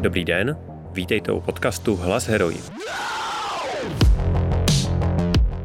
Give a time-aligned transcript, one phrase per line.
[0.00, 0.56] Dobrý den,
[0.92, 2.58] vítejte u podcastu Hlas herojí.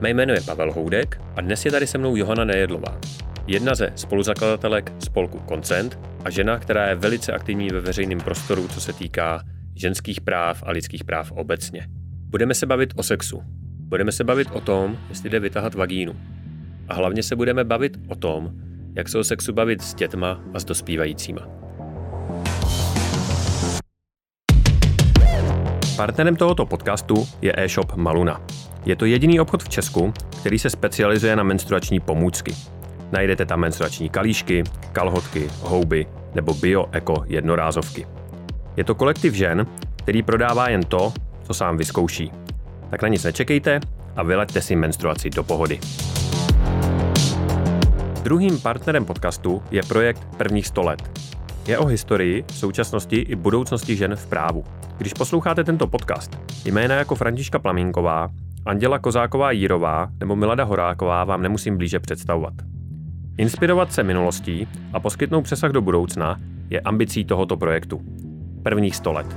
[0.01, 2.99] Mé jméno je Pavel Houdek a dnes je tady se mnou Johana Nejedlová,
[3.47, 8.81] jedna ze spoluzakladatelek spolku Koncent a žena, která je velice aktivní ve veřejném prostoru, co
[8.81, 9.43] se týká
[9.75, 11.87] ženských práv a lidských práv obecně.
[12.29, 13.41] Budeme se bavit o sexu.
[13.79, 16.15] Budeme se bavit o tom, jestli jde vytahat vagínu.
[16.87, 18.51] A hlavně se budeme bavit o tom,
[18.95, 21.62] jak se o sexu bavit s dětma a s dospívajícíma.
[25.97, 28.41] Partnerem tohoto podcastu je e-shop Maluna.
[28.85, 32.55] Je to jediný obchod v Česku, který se specializuje na menstruační pomůcky.
[33.11, 38.07] Najdete tam menstruační kalíšky, kalhotky, houby nebo bio-eko jednorázovky.
[38.77, 42.31] Je to kolektiv žen, který prodává jen to, co sám vyzkouší.
[42.89, 43.79] Tak na nic nečekejte
[44.15, 45.79] a vyleďte si menstruaci do pohody.
[48.23, 51.32] Druhým partnerem podcastu je projekt Prvních 100 let.
[51.67, 54.63] Je o historii, současnosti i budoucnosti žen v právu.
[54.97, 58.29] Když posloucháte tento podcast, jména jako Františka Plamínková,
[58.65, 62.53] Anděla Kozáková Jírová nebo Milada Horáková vám nemusím blíže představovat.
[63.37, 66.39] Inspirovat se minulostí a poskytnout přesah do budoucna
[66.69, 68.01] je ambicí tohoto projektu.
[68.63, 69.27] Prvních 100 let.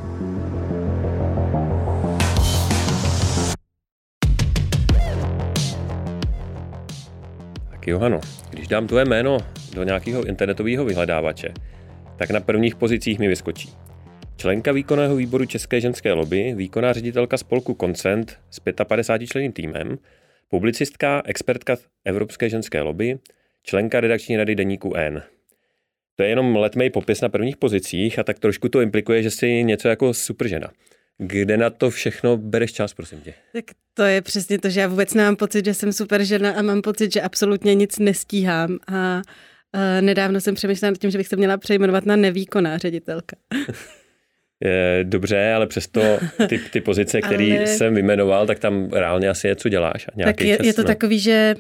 [7.71, 9.39] Tak Johano, když dám tvoje jméno
[9.75, 11.55] do nějakého internetového vyhledávače,
[12.19, 13.71] tak na prvních pozicích mi vyskočí.
[14.37, 19.99] Členka výkonného výboru České ženské lobby, výkonná ředitelka spolku Koncent s 55 členným týmem,
[20.49, 23.19] publicistka, expertka Evropské ženské lobby,
[23.63, 25.23] členka redakční rady deníku N.
[26.15, 29.65] To je jenom letmej popis na prvních pozicích a tak trošku to implikuje, že jsi
[29.65, 30.71] něco jako super žena.
[31.19, 33.35] Kde na to všechno bereš čas, prosím tě?
[33.53, 36.63] Tak to je přesně to, že já vůbec nemám pocit, že jsem super žena a
[36.63, 38.79] mám pocit, že absolutně nic nestíhám.
[38.93, 39.23] A
[40.01, 43.37] nedávno jsem přemýšlela nad tím, že bych se měla přejmenovat na nevýkonná ředitelka.
[44.65, 47.67] Je, dobře, ale přesto ty, ty pozice, které ale...
[47.67, 50.09] jsem vymenoval, tak tam reálně asi je, co děláš.
[50.09, 50.87] A tak je, čas, je to no.
[50.87, 51.55] takový, že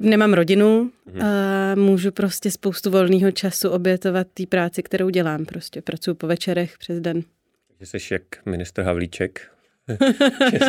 [0.00, 1.22] nemám rodinu mhm.
[1.22, 5.44] a můžu prostě spoustu volného času obětovat té práci, kterou dělám.
[5.44, 7.22] Prostě pracuji po večerech přes den.
[7.80, 9.50] Jsi jak minister Havlíček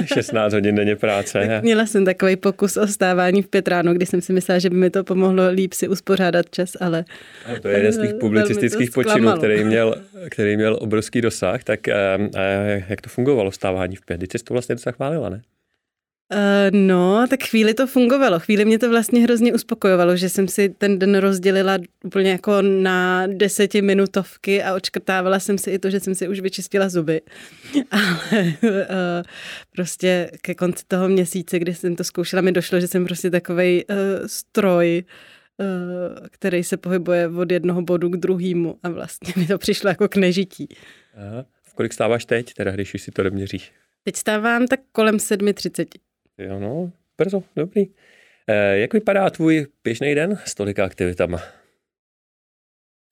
[0.05, 1.47] 16 hodin denně práce.
[1.47, 4.69] Tak měla jsem takový pokus o stávání v pět ráno, kdy jsem si myslela, že
[4.69, 7.05] by mi to pomohlo líp si uspořádat čas, ale...
[7.45, 9.95] A to je jeden z těch publicistických počinů, který měl,
[10.29, 11.63] který měl obrovský dosah.
[11.63, 11.93] Tak a,
[12.37, 12.41] a
[12.89, 14.17] jak to fungovalo stávání v pět?
[14.27, 15.41] Ty jsi to vlastně docela chválila, ne?
[16.33, 16.37] Uh,
[16.71, 18.39] no, tak chvíli to fungovalo.
[18.39, 23.27] Chvíli mě to vlastně hrozně uspokojovalo, že jsem si ten den rozdělila úplně jako na
[23.27, 27.21] desetiminutovky a očkrtávala jsem si i to, že jsem si už vyčistila zuby.
[27.91, 28.69] Ale uh,
[29.75, 33.85] prostě ke konci toho měsíce, kdy jsem to zkoušela, mi došlo, že jsem prostě takovej
[33.89, 33.95] uh,
[34.27, 35.03] stroj,
[35.57, 40.07] uh, který se pohybuje od jednoho bodu k druhému a vlastně mi to přišlo jako
[40.07, 40.67] k nežití.
[41.15, 41.45] Aha.
[41.63, 43.71] V kolik stáváš teď, teda když už si to doměříš?
[44.03, 45.85] Teď stávám tak kolem 7.30.
[46.37, 47.85] Jo, no, brzo, dobrý.
[48.47, 51.41] E, jak vypadá tvůj běžný den s tolika aktivitama?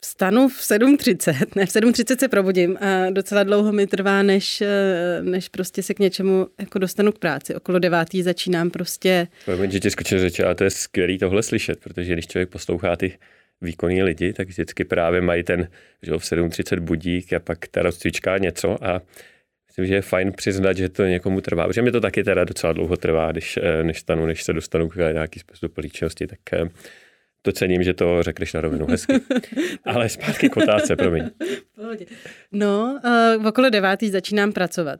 [0.05, 5.19] Vstanu v 7.30, ne, v 7.30 se probudím a docela dlouho mi trvá, než, eh,
[5.21, 7.55] než prostě se k něčemu jako dostanu k práci.
[7.55, 9.27] Okolo devátý začínám prostě...
[9.45, 12.95] Promiň, že ti skočil řeč, ale to je skvělý tohle slyšet, protože když člověk poslouchá
[12.95, 13.17] ty
[13.61, 15.67] výkonní lidi, tak vždycky právě mají ten,
[16.03, 19.01] že v 7.30 budík a pak ta rozcvička něco a
[19.79, 22.73] myslím, že je fajn přiznat, že to někomu trvá, protože mi to taky teda docela
[22.73, 26.69] dlouho trvá, když, eh, než, stanu, než se dostanu k nějaký způsob plíčnosti, tak eh,
[27.41, 29.13] to cením, že to řekneš na rovinu hezky.
[29.85, 31.29] Ale zpátky k otázce, promiň.
[32.51, 32.99] No,
[33.37, 34.99] uh, okolo devátý začínám pracovat.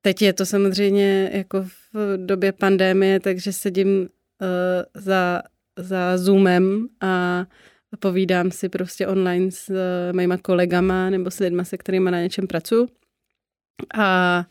[0.00, 4.06] Teď je to samozřejmě jako v době pandémie, takže sedím uh,
[4.94, 5.42] za,
[5.76, 7.44] za Zoomem a
[7.98, 9.76] povídám si prostě online s uh,
[10.16, 12.88] mýma kolegama nebo s lidma, se kterými na něčem pracuji.
[13.94, 14.44] A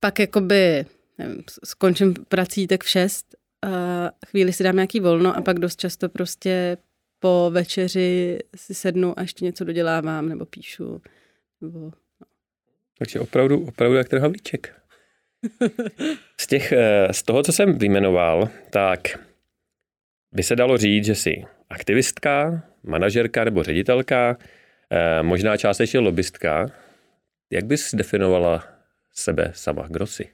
[0.00, 0.86] pak jakoby
[1.18, 5.80] nevím, skončím prací tak v šest, a chvíli si dám nějaký volno a pak dost
[5.80, 6.76] často prostě
[7.18, 11.02] po večeři si sednu a ještě něco dodělávám nebo píšu.
[11.60, 11.90] Nebo, no.
[12.98, 14.74] Takže opravdu, opravdu jak ten havlíček.
[16.40, 19.00] Z, těch, eh, z toho, co jsem vyjmenoval, tak
[20.32, 24.36] by se dalo říct, že jsi aktivistka, manažerka nebo ředitelka,
[24.90, 26.70] eh, možná částečně lobbystka,
[27.50, 28.64] jak bys definovala
[29.14, 29.86] sebe sama?
[29.90, 30.28] Kdo jsi?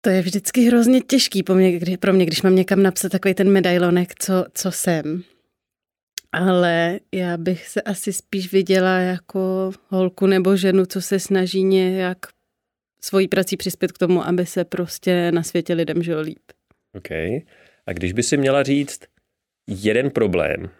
[0.00, 3.34] To je vždycky hrozně těžký pro mě, kdy, pro mě když mám někam napsat takový
[3.34, 5.22] ten medailonek, co, co jsem.
[6.32, 12.18] Ale já bych se asi spíš viděla jako holku nebo ženu, co se snaží nějak
[13.00, 16.42] svojí prací přispět k tomu, aby se prostě na světě lidem žilo líp.
[16.94, 17.10] OK.
[17.86, 19.00] A když by si měla říct
[19.66, 20.70] jeden problém,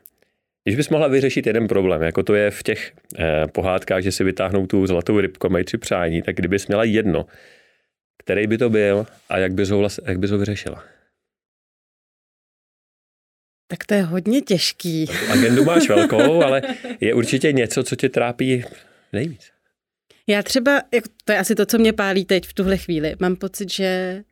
[0.64, 4.24] Když bys mohla vyřešit jeden problém, jako to je v těch eh, pohádkách, že si
[4.24, 7.26] vytáhnou tu zlatou rybku, mají tři přání, tak kdybys měla jedno,
[8.18, 10.84] který by to byl a jak bys ho, vlast, jak bys ho vyřešila?
[13.66, 15.06] Tak to je hodně těžký.
[15.32, 16.62] Agendu máš velkou, ale
[17.00, 18.64] je určitě něco, co tě trápí
[19.12, 19.50] nejvíc.
[20.26, 20.82] Já třeba,
[21.24, 24.22] to je asi to, co mě pálí teď v tuhle chvíli, mám pocit, že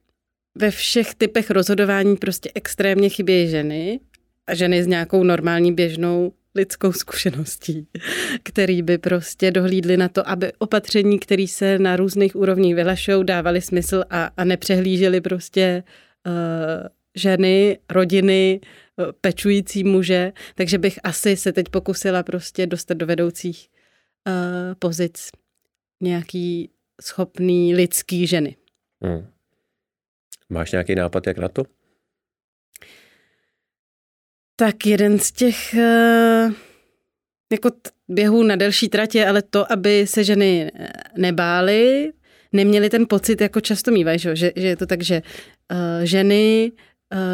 [0.58, 4.00] ve všech typech rozhodování prostě extrémně chybějí ženy
[4.46, 7.86] a ženy s nějakou normální běžnou lidskou zkušeností,
[8.42, 13.60] který by prostě dohlídli na to, aby opatření, které se na různých úrovních vylašou, dávaly
[13.60, 15.82] smysl a, a nepřehlíželi prostě
[16.26, 16.32] uh,
[17.14, 18.60] ženy, rodiny,
[19.20, 20.32] pečující muže.
[20.54, 23.68] Takže bych asi se teď pokusila prostě dostat do vedoucích
[24.28, 24.34] uh,
[24.78, 25.30] pozic
[26.00, 26.70] nějaký
[27.02, 28.56] schopný lidský ženy.
[29.02, 29.26] Hmm.
[30.48, 31.64] Máš nějaký nápad, jak na to?
[34.62, 36.52] Tak jeden z těch uh,
[37.52, 37.70] jako
[38.08, 42.12] běhů na delší tratě, ale to, aby se ženy eh, nebály,
[42.52, 45.22] neměli ten pocit, jako často mývají, že, že je to tak, že
[45.72, 46.72] uh, ženy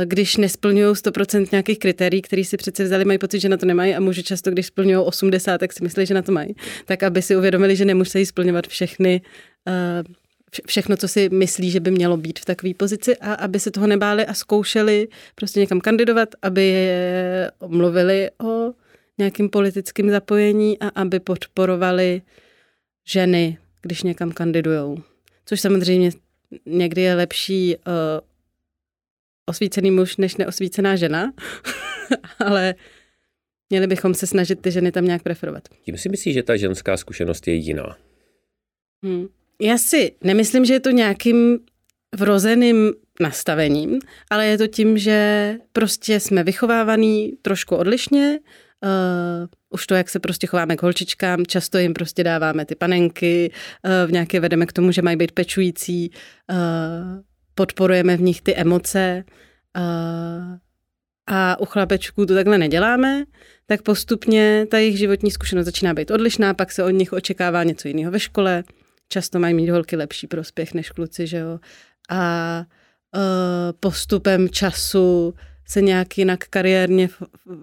[0.05, 3.95] když nesplňují 100% nějakých kritérií, které si přece vzali, mají pocit, že na to nemají
[3.95, 6.55] a muži často, když splňují 80, tak si myslí, že na to mají.
[6.85, 9.21] Tak aby si uvědomili, že nemusí splňovat všechny
[10.67, 13.87] všechno, co si myslí, že by mělo být v takové pozici a aby se toho
[13.87, 18.73] nebáli a zkoušeli prostě někam kandidovat, aby je mluvili o
[19.19, 22.23] nějakým politickým zapojení a aby podporovali
[23.09, 24.99] ženy, když někam kandidujou.
[25.45, 26.11] Což samozřejmě
[26.67, 27.93] někdy je lepší uh,
[29.47, 31.33] osvícený muž než neosvícená žena,
[32.39, 32.75] ale
[33.71, 35.69] měli bychom se snažit ty ženy tam nějak preferovat.
[35.83, 37.97] Tím si myslíš, že ta ženská zkušenost je jiná?
[39.03, 39.29] Hmm.
[39.61, 41.59] Já si nemyslím, že je to nějakým
[42.17, 43.99] vrozeným nastavením,
[44.31, 48.39] ale je to tím, že prostě jsme vychovávaný trošku odlišně,
[48.85, 53.53] Uh, už to, jak se prostě chováme k holčičkám, často jim prostě dáváme ty panenky,
[53.85, 56.57] uh, v nějaké vedeme k tomu, že mají být pečující, uh,
[57.55, 59.25] podporujeme v nich ty emoce
[59.77, 59.83] uh,
[61.27, 63.25] a u chlapečků to takhle neděláme,
[63.67, 67.89] tak postupně ta jejich životní zkušenost začíná být odlišná, pak se od nich očekává něco
[67.89, 68.65] jiného ve škole,
[69.09, 71.61] často mají mít holky lepší prospěch než kluci, že jo.
[72.11, 72.63] A
[73.17, 73.23] uh,
[73.81, 75.35] postupem času
[75.67, 77.09] se nějak jinak kariérně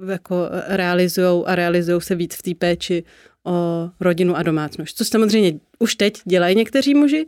[0.10, 3.04] jako realizují a realizují se víc v té péči
[3.46, 4.98] o rodinu a domácnost.
[4.98, 7.26] Co samozřejmě už teď dělají někteří muži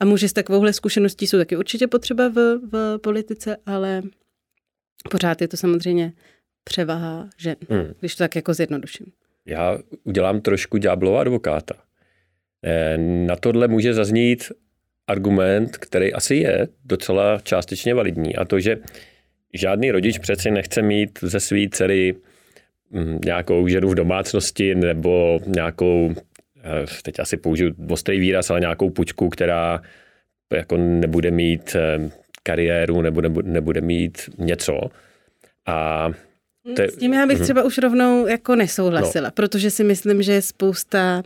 [0.00, 4.02] a muži s takovouhle zkušeností jsou taky určitě potřeba v, v politice, ale
[5.10, 6.12] pořád je to samozřejmě
[6.64, 7.92] převaha žen, hmm.
[8.00, 9.06] když to tak jako zjednoduším.
[9.46, 11.74] Já udělám trošku ďáblova advokáta.
[12.64, 14.52] Eh, na tohle může zaznít
[15.06, 18.76] argument, který asi je docela částečně validní a to, že
[19.54, 22.14] žádný rodič přeci nechce mít ze své dcery
[22.92, 26.14] hm, nějakou ženu v domácnosti nebo nějakou,
[26.64, 29.82] eh, teď asi použiju ostrý výraz, ale nějakou pučku, která
[30.52, 32.10] jako nebude mít eh,
[32.42, 34.80] kariéru nebo nebude mít něco.
[35.66, 36.10] A
[36.76, 36.88] te...
[36.88, 37.44] S tím já bych mhm.
[37.44, 39.32] třeba už rovnou jako nesouhlasila, no.
[39.34, 41.22] protože si myslím, že je spousta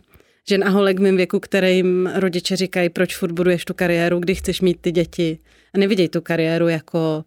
[0.49, 4.39] žen a holek v mém věku, kterým rodiče říkají, proč furt buduješ tu kariéru, když
[4.39, 5.37] chceš mít ty děti.
[5.73, 7.23] A nevidějí tu kariéru jako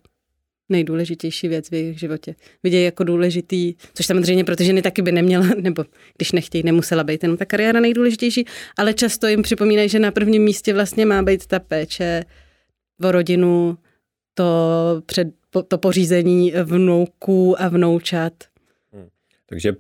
[0.68, 2.34] nejdůležitější věc v jejich životě.
[2.62, 5.84] Vidějí jako důležitý, což samozřejmě pro ty ženy taky by neměla, nebo
[6.16, 8.44] když nechtějí, nemusela být jenom ta kariéra nejdůležitější,
[8.78, 12.24] ale často jim připomínají, že na prvním místě vlastně má být ta péče
[13.04, 13.78] o rodinu,
[14.34, 14.44] to,
[15.06, 15.28] před,
[15.68, 18.32] to pořízení vnouků a vnoučat.
[18.92, 19.08] Hmm.
[19.46, 19.78] Takže uh,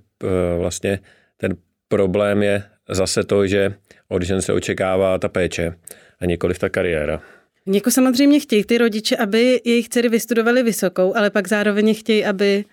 [0.58, 0.98] vlastně
[1.36, 1.56] ten
[1.88, 3.74] problém je zase to, že
[4.08, 5.74] od žen se očekává ta péče
[6.20, 7.22] a nikoliv ta kariéra.
[7.66, 12.64] Něko samozřejmě chtějí ty rodiče, aby jejich dcery vystudovaly vysokou, ale pak zároveň chtějí, aby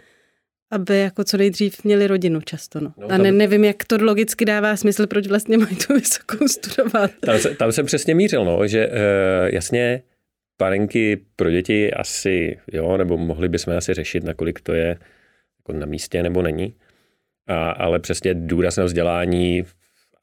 [0.71, 2.79] aby jako co nejdřív měli rodinu často.
[2.79, 2.93] No.
[2.97, 7.11] No, a ne, nevím, jak to logicky dává smysl, proč vlastně mají tu vysokou studovat.
[7.19, 8.93] Tam, se, tam jsem přesně mířil, no, že uh,
[9.53, 10.01] jasně
[10.57, 14.97] panenky pro děti asi, jo, nebo mohli bychom asi řešit, nakolik to je
[15.59, 16.75] jako na místě nebo není.
[17.47, 19.63] A, ale přesně důraz na vzdělání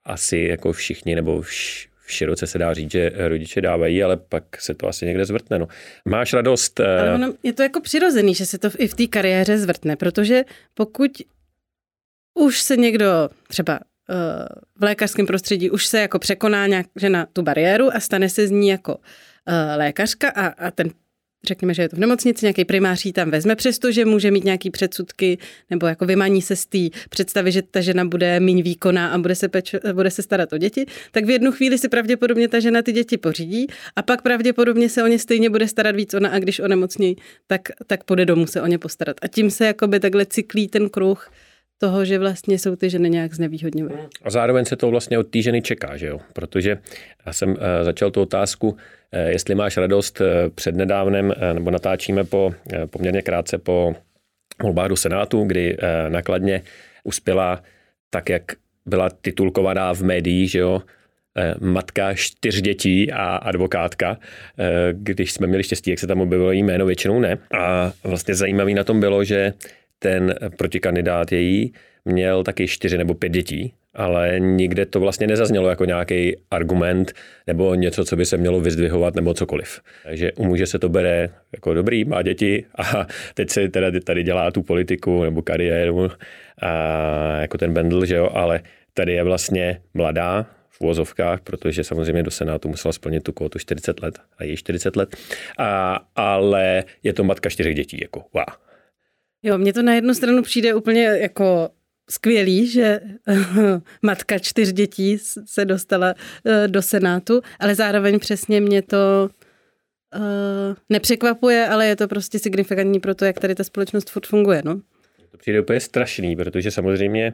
[0.09, 4.75] asi jako všichni nebo vš, široce se dá říct, že rodiče dávají, ale pak se
[4.75, 5.59] to asi někde zvrtne.
[5.59, 5.69] No.
[6.05, 6.81] Máš radost?
[6.81, 9.97] Eh, ale ono, je to jako přirozený, že se to i v té kariéře zvrtne,
[9.97, 11.11] protože pokud
[12.35, 13.07] už se někdo
[13.49, 14.17] třeba uh,
[14.77, 18.47] v lékařském prostředí už se jako překoná nějak, že na tu bariéru a stane se
[18.47, 19.03] z ní jako uh,
[19.77, 20.91] lékařka a, a ten
[21.49, 25.39] řekněme, že je to v nemocnici, nějaký primář tam vezme, přestože může mít nějaký předsudky
[25.71, 26.79] nebo jako vymaní se z té
[27.11, 30.59] představy, že ta žena bude méně výkonná a bude se, peč, bude se starat o
[30.59, 34.89] děti, tak v jednu chvíli si pravděpodobně ta žena ty děti pořídí a pak pravděpodobně
[34.89, 38.47] se o ně stejně bude starat víc ona a když onemocní, tak, tak půjde domů
[38.47, 39.17] se o ně postarat.
[39.23, 41.31] A tím se jakoby takhle cyklí ten kruh
[41.79, 43.95] toho, že vlastně jsou ty ženy nějak znevýhodňové.
[44.23, 46.21] A zároveň se to vlastně od té ženy čeká, že jo?
[46.33, 46.79] Protože
[47.27, 48.77] já jsem začal tu otázku,
[49.27, 50.23] jestli máš radost
[50.55, 52.55] před nedávnem, nebo natáčíme po
[52.87, 53.95] poměrně krátce po
[54.63, 55.77] volbách do Senátu, kdy
[56.09, 56.63] nakladně
[57.05, 57.63] uspěla
[58.11, 58.43] tak, jak
[58.87, 60.83] byla titulkovaná v médiích, že jo,
[61.39, 64.19] Eh, matka čtyř dětí a advokátka.
[64.59, 67.39] Eh, když jsme měli štěstí, jak se tam objevilo jí jméno, většinou ne.
[67.59, 69.53] A vlastně zajímavý na tom bylo, že
[69.99, 71.73] ten protikandidát její
[72.05, 77.13] měl taky čtyři nebo pět dětí, ale nikde to vlastně nezaznělo jako nějaký argument
[77.47, 79.81] nebo něco, co by se mělo vyzdvihovat nebo cokoliv.
[80.05, 84.23] Takže u muže se to bere jako dobrý, má děti a teď se teda tady
[84.23, 86.11] dělá tu politiku nebo kariéru
[86.63, 88.61] a jako ten Bendel, že jo, ale
[88.95, 94.03] tady je vlastně mladá, v uvozovkách, protože samozřejmě do Senátu musela splnit tu kvotu 40
[94.03, 95.17] let a je 40 let,
[95.59, 98.68] a, ale je to matka čtyřech dětí, jako wow.
[99.43, 101.71] Jo, mně to na jednu stranu přijde úplně jako
[102.11, 103.01] skvělý, že
[104.03, 106.15] matka čtyř dětí se dostala
[106.45, 109.31] eh, do Senátu, ale zároveň přesně mě to
[110.17, 114.63] uh, nepřekvapuje, ale je to prostě signifikantní pro to, jak tady ta společnost furt funguje.
[114.65, 114.81] No?
[115.31, 117.33] To přijde úplně strašný, protože samozřejmě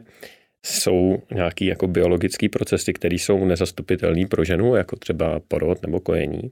[0.65, 6.51] jsou nějaký jako biologické procesy, které jsou nezastupitelné pro ženu, jako třeba porod nebo kojení.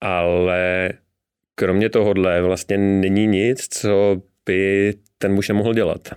[0.00, 0.90] Ale
[1.54, 6.08] kromě tohohle vlastně není nic, co by ten muž nemohl dělat.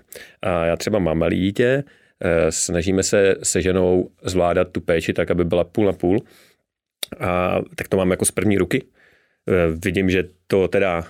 [0.41, 1.83] A já třeba mám malý dítě,
[2.24, 6.19] eh, snažíme se se ženou zvládat tu péči tak, aby byla půl na půl.
[7.19, 8.83] A tak to mám jako z první ruky.
[9.50, 9.53] Eh,
[9.86, 11.07] vidím, že to teda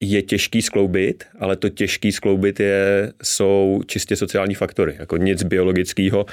[0.00, 6.26] je těžký skloubit, ale to těžký skloubit je, jsou čistě sociální faktory, jako nic biologického,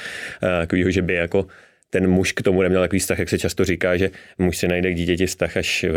[0.44, 1.48] eh, takového, že by jako
[1.90, 4.92] ten muž k tomu neměl takový vztah, jak se často říká, že muž si najde
[4.92, 5.92] k dítěti vztah, až eh,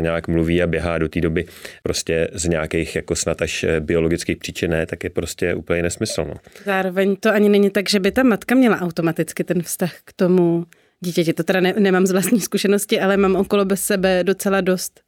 [0.00, 1.44] nějak mluví a běhá do té doby
[1.82, 6.24] prostě z nějakých jako snad až eh, biologických příčin, ne, tak je prostě úplně nesmysl.
[6.24, 6.34] No.
[6.64, 10.64] Zároveň to ani není tak, že by ta matka měla automaticky ten vztah k tomu
[11.00, 11.32] dítěti.
[11.32, 15.00] To teda ne, nemám z vlastní zkušenosti, ale mám okolo bez sebe docela dost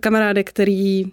[0.00, 1.04] kamarády, který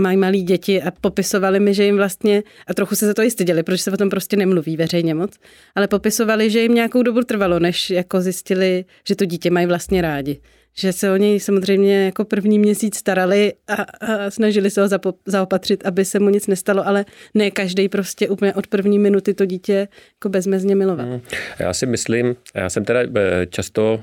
[0.00, 3.30] mají malí děti a popisovali mi, že jim vlastně, a trochu se za to i
[3.30, 5.36] styděli, protože se o tom prostě nemluví veřejně moc,
[5.74, 10.02] ale popisovali, že jim nějakou dobu trvalo, než jako zjistili, že to dítě mají vlastně
[10.02, 10.40] rádi.
[10.76, 15.14] Že se o něj samozřejmě jako první měsíc starali a, a snažili se ho zapo-
[15.26, 19.44] zaopatřit, aby se mu nic nestalo, ale ne každý prostě úplně od první minuty to
[19.44, 21.06] dítě jako bezmezně miloval.
[21.06, 21.20] Hmm.
[21.58, 24.00] Já si myslím, já jsem teda eh, často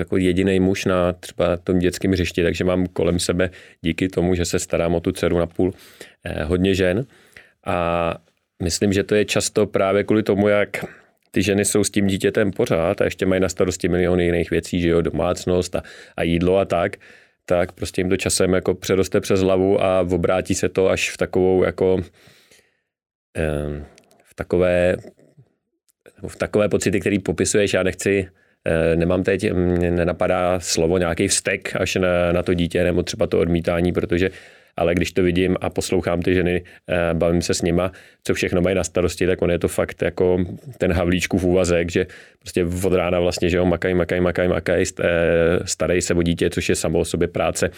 [0.00, 4.44] jako jediný muž na třeba tom dětském hřišti, takže mám kolem sebe díky tomu, že
[4.44, 5.72] se starám o tu dceru na půl
[6.24, 7.06] eh, hodně žen.
[7.66, 8.14] A
[8.62, 10.84] myslím, že to je často právě kvůli tomu, jak
[11.30, 14.80] ty ženy jsou s tím dítětem pořád a ještě mají na starosti miliony jiných věcí,
[14.80, 15.82] že jo, domácnost a,
[16.16, 16.96] a jídlo a tak,
[17.44, 21.16] tak prostě jim to časem jako přeroste přes hlavu a obrátí se to až v
[21.16, 22.00] takovou jako
[23.36, 23.84] eh,
[24.24, 24.96] v takové
[26.28, 28.28] v takové pocity, který popisuješ, já nechci
[28.96, 29.52] nemám teď,
[29.90, 34.30] nenapadá slovo nějaký vztek až na, na to dítě nebo třeba to odmítání, protože
[34.76, 37.92] ale když to vidím a poslouchám ty ženy, eh, bavím se s nima,
[38.24, 40.44] co všechno mají na starosti, tak on je to fakt jako
[40.78, 42.06] ten havlíčkův úvazek, že
[42.38, 45.06] prostě od rána vlastně, že jo, makají, makají, makají, makají, eh,
[45.64, 47.70] starají se o dítě, což je samo o sobě práce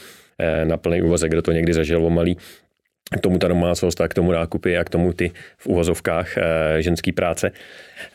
[0.64, 2.36] na plný úvazek, kdo to někdy zažil o malý,
[3.18, 6.82] k tomu ta domácnost a k tomu nákupy a k tomu ty v uvozovkách eh,
[6.82, 7.50] ženský práce.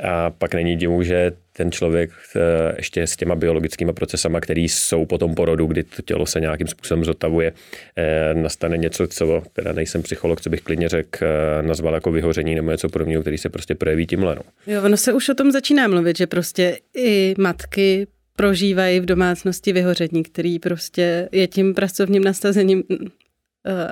[0.03, 2.39] A pak není divu, že ten člověk eh,
[2.77, 6.67] ještě s těma biologickými procesama, které jsou po tom porodu, kdy to tělo se nějakým
[6.67, 7.53] způsobem zotavuje,
[7.95, 11.25] eh, nastane něco, co teda nejsem psycholog, co bych klidně řekl,
[11.61, 14.35] nazval jako vyhoření nebo něco podobného, který se prostě projeví tímhle.
[14.35, 14.41] No.
[14.73, 19.73] Jo, ono se už o tom začíná mluvit, že prostě i matky prožívají v domácnosti
[19.73, 22.83] vyhoření, který prostě je tím pracovním nastavením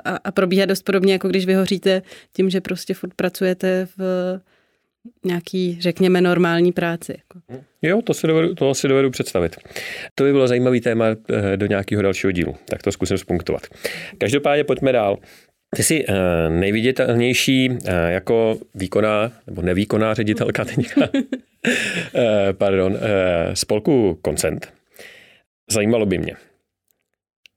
[0.04, 4.00] a, a probíhá dost podobně, jako když vyhoříte tím, že prostě furt pracujete v
[5.24, 7.14] nějaký, řekněme, normální práci.
[7.18, 7.62] Jako.
[7.82, 9.56] Jo, to si, dovedu, to si dovedu představit.
[10.14, 13.62] To by bylo zajímavý téma eh, do nějakého dalšího dílu, tak to zkusím spunktovat.
[14.18, 15.18] Každopádně pojďme dál.
[15.76, 16.14] Ty jsi uh,
[16.48, 17.76] nejviditelnější uh,
[18.08, 21.00] jako výkonná nebo nevýkonná ředitelka teďka,
[22.52, 22.98] pardon,
[23.54, 24.72] spolku Koncent.
[25.70, 26.36] Zajímalo by mě.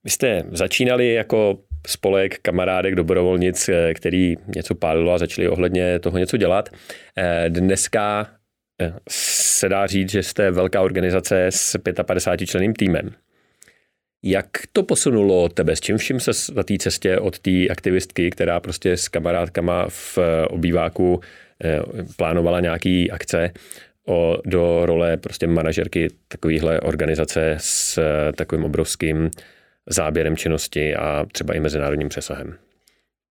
[0.03, 6.17] Vy jste začínali jako spolek kamarádek, dobrovolnic, eh, který něco pálilo a začali ohledně toho
[6.17, 6.69] něco dělat.
[7.17, 8.27] Eh, dneska
[8.81, 13.11] eh, se dá říct, že jste velká organizace s 55 členným týmem.
[14.23, 15.75] Jak to posunulo tebe?
[15.75, 20.17] S čím vším se na té cestě od té aktivistky, která prostě s kamarádkama v
[20.49, 21.19] obýváku
[22.17, 23.51] plánovala nějaký akce,
[24.07, 27.99] o, do role prostě manažerky takovéhle organizace s
[28.35, 29.29] takovým obrovským
[29.89, 32.57] záběrem činnosti a třeba i mezinárodním přesahem.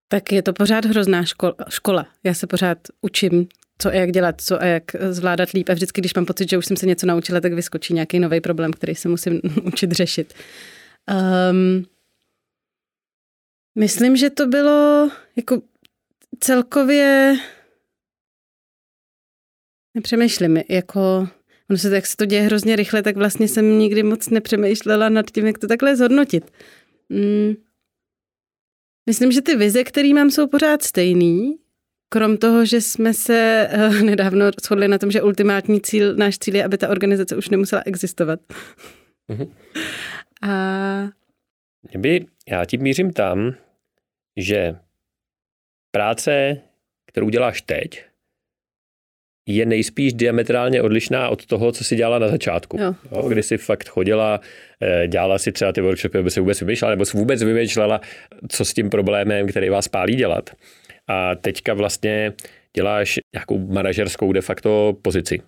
[0.09, 1.55] Tak je to pořád hrozná škola.
[1.69, 2.07] škola.
[2.25, 3.49] Já se pořád učím
[3.79, 5.69] co a jak dělat, co a jak zvládat líp.
[5.69, 8.41] A vždycky, když mám pocit, že už jsem se něco naučila, tak vyskočí nějaký nový
[8.41, 10.35] problém, který se musím učit řešit.
[11.51, 11.87] Um,
[13.79, 15.63] myslím, že to bylo jako
[16.41, 17.37] celkově
[19.95, 21.29] nepřemýšlím, jako
[21.71, 25.31] ono se, jak se to děje hrozně rychle, tak vlastně jsem nikdy moc nepřemýšlela nad
[25.31, 26.53] tím, jak to takhle zhodnotit.
[27.09, 27.55] Mm.
[29.07, 31.59] Myslím, že ty vize, které mám, jsou pořád stejný,
[32.09, 36.55] krom toho, že jsme se uh, nedávno shodli na tom, že ultimátní cíl, náš cíl
[36.55, 38.41] je, aby ta organizace už nemusela existovat.
[39.31, 39.51] Mm-hmm.
[40.43, 41.09] A...
[41.99, 43.55] By, já tím mířím tam,
[44.37, 44.77] že
[45.91, 46.61] práce,
[47.07, 48.05] kterou děláš teď,
[49.49, 52.77] je nejspíš diametrálně odlišná od toho, co si dělala na začátku.
[52.81, 52.95] Jo.
[53.13, 54.41] Jo, kdy si fakt chodila,
[54.83, 58.01] eh, dělala si třeba ty workshopy, aby si vůbec vymýšlela, nebo si vůbec vymýšlela,
[58.49, 60.51] co s tím problémem, který vás pálí dělat.
[61.09, 62.33] A teďka vlastně
[62.77, 65.41] děláš nějakou manažerskou de facto pozici.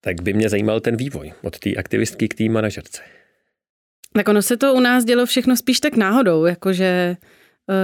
[0.00, 3.02] Tak by mě zajímal ten vývoj od té aktivistky k té manažerce.
[4.12, 7.16] Tak ono se to u nás dělo všechno spíš tak náhodou, jakože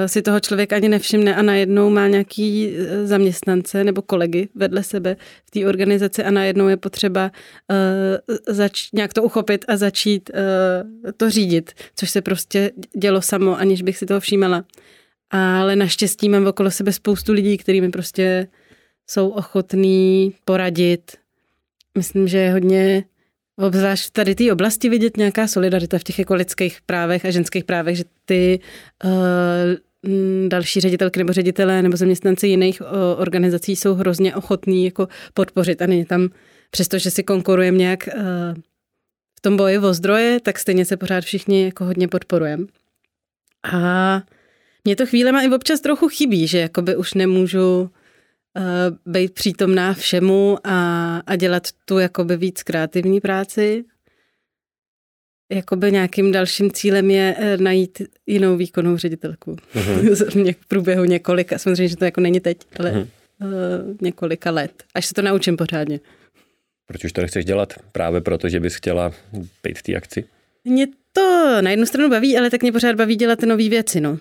[0.07, 5.17] si toho člověk ani nevšimne a najednou má nějaký eh, zaměstnance nebo kolegy vedle sebe
[5.45, 7.31] v té organizaci a najednou je potřeba
[7.71, 13.59] uh, zač- nějak to uchopit a začít uh, to řídit, což se prostě dělo samo,
[13.59, 14.65] aniž bych si toho všímala.
[15.31, 18.49] Ale naštěstí mám okolo sebe spoustu lidí, kterými prostě
[19.11, 21.13] jsou ochotní poradit.
[21.99, 23.05] Myslím, že je hodně
[23.57, 27.97] Obzvlášť v tady té oblasti vidět nějaká solidarita v těch lidských právech a ženských právech,
[27.97, 28.61] že ty
[29.05, 29.11] uh,
[30.49, 32.87] další ředitelky nebo ředitelé nebo zaměstnanci jiných uh,
[33.19, 36.29] organizací jsou hrozně ochotní jako podpořit a není tam,
[36.71, 38.23] přestože si konkurujeme nějak uh,
[39.39, 42.67] v tom boji o zdroje, tak stejně se pořád všichni jako hodně podporujeme.
[43.73, 44.23] A
[44.85, 47.91] mě to chvílema i občas trochu chybí, že jakoby už nemůžu
[48.57, 53.85] uh, být přítomná všemu a, a dělat tu jakoby víc kreativní práci.
[55.53, 59.57] Jakoby nějakým dalším cílem je uh, najít jinou výkonnou ředitelku.
[59.75, 60.55] Uh-huh.
[60.61, 63.09] v průběhu několika, samozřejmě, že to jako není teď, ale uh-huh.
[63.41, 66.01] uh, několika let, až se to naučím pořádně.
[66.87, 67.73] Proč už to nechceš dělat?
[67.93, 69.13] Právě proto, že bys chtěla
[69.63, 70.25] být v té akci?
[70.65, 74.19] Mě to na jednu stranu baví, ale tak mě pořád baví dělat nové věci, no.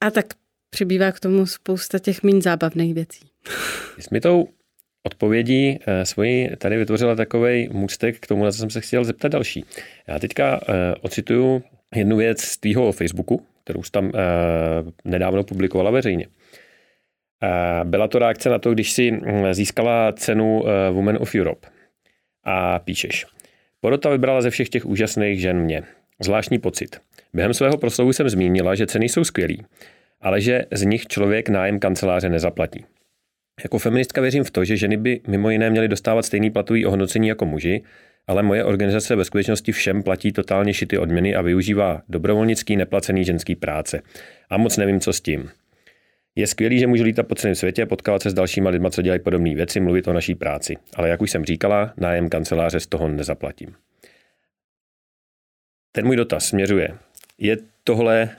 [0.00, 0.26] A tak
[0.70, 3.20] přibývá k tomu spousta těch méně zábavných věcí.
[3.98, 4.48] Jsi mi tou
[5.02, 9.28] odpovědí eh, svoji tady vytvořila takový můstek k tomu, na co jsem se chtěl zeptat
[9.28, 9.64] další.
[10.06, 11.62] Já teďka eh, ocituju
[11.94, 14.20] jednu věc z tvýho Facebooku, kterou jsi tam eh,
[15.04, 16.26] nedávno publikovala veřejně.
[17.84, 21.68] Byla to reakce na to, když si hm, získala cenu Women of Europe.
[22.44, 23.26] A píšeš.
[23.80, 25.82] Porota vybrala ze všech těch úžasných žen mě.
[26.22, 27.00] Zvláštní pocit.
[27.34, 29.64] Během svého proslovu jsem zmínila, že ceny jsou skvělý,
[30.20, 32.84] ale že z nich člověk nájem kanceláře nezaplatí.
[33.62, 37.28] Jako feministka věřím v to, že ženy by mimo jiné měly dostávat stejný platový ohodnocení
[37.28, 37.82] jako muži,
[38.26, 43.54] ale moje organizace ve skutečnosti všem platí totálně šity odměny a využívá dobrovolnický neplacený ženský
[43.54, 44.02] práce.
[44.50, 45.50] A moc nevím, co s tím.
[46.36, 49.20] Je skvělý, že můžu lítat po celém světě, potkávat se s dalšíma lidma, co dělají
[49.20, 50.76] podobné věci, mluvit o naší práci.
[50.96, 53.74] Ale jak už jsem říkala, nájem kanceláře z toho nezaplatím.
[55.92, 56.88] Ten můj dotaz směřuje.
[57.38, 58.30] Je tohle,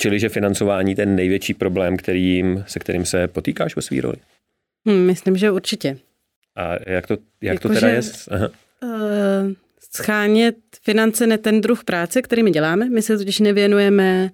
[0.00, 4.16] čili že financování ten největší problém, kterým, se kterým se potýkáš ve své roli?
[4.86, 5.98] Hmm, myslím, že určitě.
[6.56, 8.02] A jak to, jak jako to teda že, je?
[8.30, 8.48] Aha.
[8.82, 9.52] Uh,
[9.92, 12.90] schánět finance ne ten druh práce, který my děláme.
[12.90, 14.30] My se totiž nevěnujeme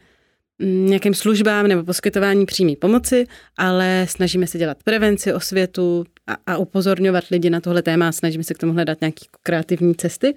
[0.59, 6.57] mm, nějakým službám nebo poskytování přímé pomoci, ale snažíme se dělat prevenci, osvětu a, a
[6.57, 10.35] upozorňovat lidi na tohle téma, snažíme se k tomu hledat nějaké kreativní cesty.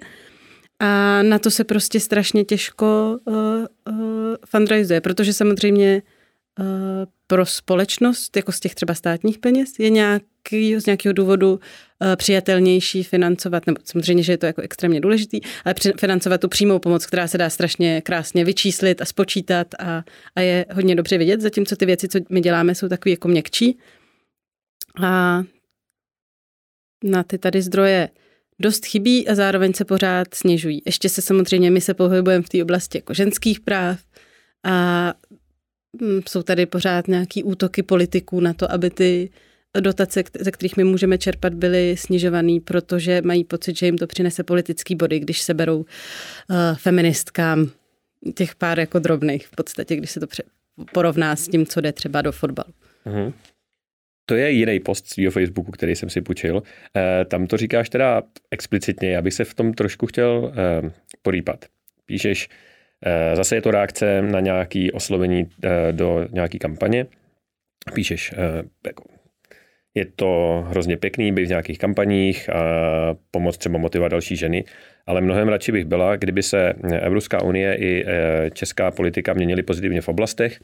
[0.80, 3.34] A na to se prostě strašně těžko uh,
[3.88, 6.02] uh, fundraizuje, protože samozřejmě
[6.60, 6.66] uh,
[7.26, 11.58] pro společnost, jako z těch třeba státních peněz, je nějaký, z nějakého důvodu uh,
[12.16, 17.06] přijatelnější financovat, nebo samozřejmě, že je to jako extrémně důležitý, ale financovat tu přímou pomoc,
[17.06, 20.04] která se dá strašně krásně vyčíslit a spočítat a,
[20.36, 23.78] a je hodně dobře vidět, zatímco ty věci, co my děláme, jsou takové jako měkčí.
[25.02, 25.42] A
[27.04, 28.08] na ty tady zdroje
[28.58, 30.82] dost chybí a zároveň se pořád snižují.
[30.86, 34.00] Ještě se samozřejmě, my se pohybujeme v té oblasti jako ženských práv
[34.64, 35.14] a
[36.28, 39.30] jsou tady pořád nějaký útoky politiků na to, aby ty
[39.80, 44.42] dotace, ze kterých my můžeme čerpat, byly snižovaný, protože mají pocit, že jim to přinese
[44.42, 45.86] politický body, když se berou uh,
[46.74, 47.70] feministkám
[48.34, 50.26] těch pár jako drobných v podstatě, když se to
[50.92, 52.72] porovná s tím, co jde třeba do fotbalu.
[53.06, 53.32] Mm-hmm.
[54.26, 56.62] To je jiný post svého Facebooku, který jsem si půjčil.
[56.96, 60.90] E, tam to říkáš teda explicitně, já bych se v tom trošku chtěl e,
[61.22, 61.64] porýpat.
[62.06, 62.48] Píšeš,
[63.34, 67.06] zase je to reakce na nějaké oslovení e, do nějaké kampaně.
[67.94, 68.36] Píšeš, e,
[68.86, 69.04] jako,
[69.94, 72.62] je to hrozně pěkný, být v nějakých kampaních a
[73.30, 74.64] pomoct třeba motivovat další ženy,
[75.06, 78.04] ale mnohem radši bych byla, kdyby se Evropská unie i
[78.52, 80.60] česká politika měnily pozitivně v oblastech,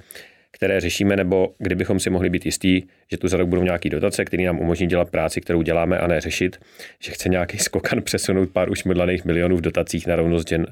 [0.50, 4.24] které řešíme, nebo kdybychom si mohli být jistí, že tu za rok budou nějaké dotace,
[4.24, 6.60] které nám umožní dělat práci, kterou děláme a ne řešit,
[7.02, 10.66] že chce nějaký skokan přesunout pár ušmudlaných milionů v dotacích na rovnost žen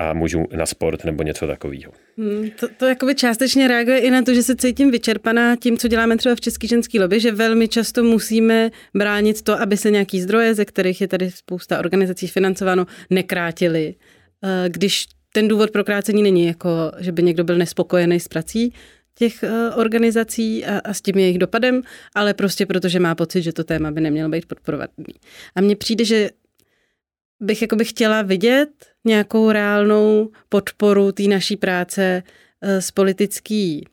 [0.00, 1.92] a mužů na sport nebo něco takového.
[2.18, 5.88] Hmm, to, to jakoby částečně reaguje i na to, že se cítím vyčerpaná tím, co
[5.88, 10.20] děláme třeba v Český ženský lobby, že velmi často musíme bránit to, aby se nějaký
[10.20, 13.94] zdroje, ze kterých je tady spousta organizací financováno, nekrátily.
[14.44, 18.72] Eh, když ten důvod pro krácení není jako, že by někdo byl nespokojený s prací
[19.14, 21.82] těch eh, organizací a, a s tím jejich dopadem,
[22.14, 24.90] ale prostě protože má pocit, že to téma by nemělo být podporovaný.
[25.54, 26.30] A mně přijde, že
[27.40, 28.68] bych jakoby chtěla vidět
[29.04, 32.22] nějakou reálnou podporu té naší práce
[32.62, 33.86] eh, z politický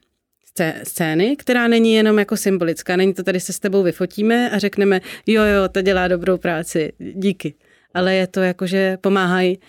[0.83, 2.95] scény, která není jenom jako symbolická.
[2.95, 6.93] Není to tady se s tebou vyfotíme a řekneme, jo, jo, to dělá dobrou práci,
[6.99, 7.53] díky.
[7.93, 9.59] Ale je to jako, že pomáhají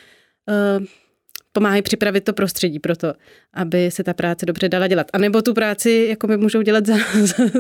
[0.79, 0.85] uh,
[1.53, 3.13] pomáhají připravit to prostředí pro to,
[3.55, 5.07] aby se ta práce dobře dala dělat.
[5.13, 6.97] A nebo tu práci jako my můžou dělat za,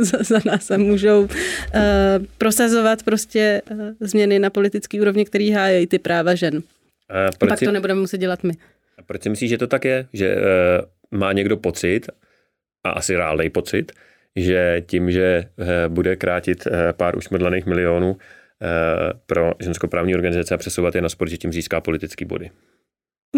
[0.01, 1.29] za, za nás a můžou uh,
[2.39, 6.63] prosazovat prostě uh, změny na politický úrovni, který hájí ty práva žen.
[7.09, 8.53] A proč Pak si, to nebudeme muset dělat my.
[8.99, 10.07] A proč si myslíš, že to tak je?
[10.13, 12.07] Že uh, má někdo pocit,
[12.85, 13.93] a asi reálný pocit,
[14.37, 18.17] že tím, že uh, bude krátit uh, pár ušmrdlaných milionů
[19.27, 22.51] pro ženskoprávní organizace a přesouvat je na sport, že tím získá politický body.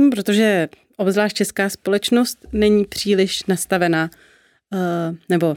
[0.01, 4.11] Hm, protože obzvlášť česká společnost není příliš nastavená
[4.73, 5.57] uh, nebo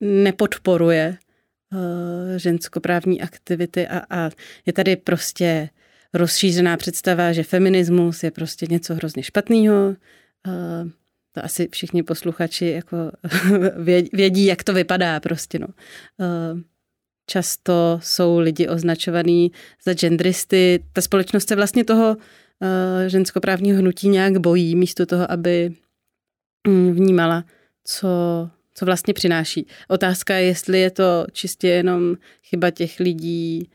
[0.00, 1.18] nepodporuje
[1.72, 1.78] uh,
[2.36, 4.30] ženskoprávní aktivity a, a
[4.66, 5.68] je tady prostě
[6.14, 9.88] rozšířená představa, že feminismus je prostě něco hrozně špatného.
[10.46, 10.90] Uh,
[11.32, 12.96] to asi všichni posluchači jako
[14.12, 15.58] vědí, jak to vypadá prostě.
[15.58, 15.66] No.
[17.26, 19.52] Často jsou lidi označovaní
[19.84, 20.84] za genderisty.
[20.92, 22.47] Ta společnost se vlastně toho Eh,
[23.06, 25.72] ženskoprávního hnutí nějak bojí, místo toho, aby
[26.68, 27.44] mm, vnímala,
[27.84, 28.08] co,
[28.74, 29.66] co vlastně přináší.
[29.88, 33.70] Otázka je, jestli je to čistě jenom chyba těch lidí,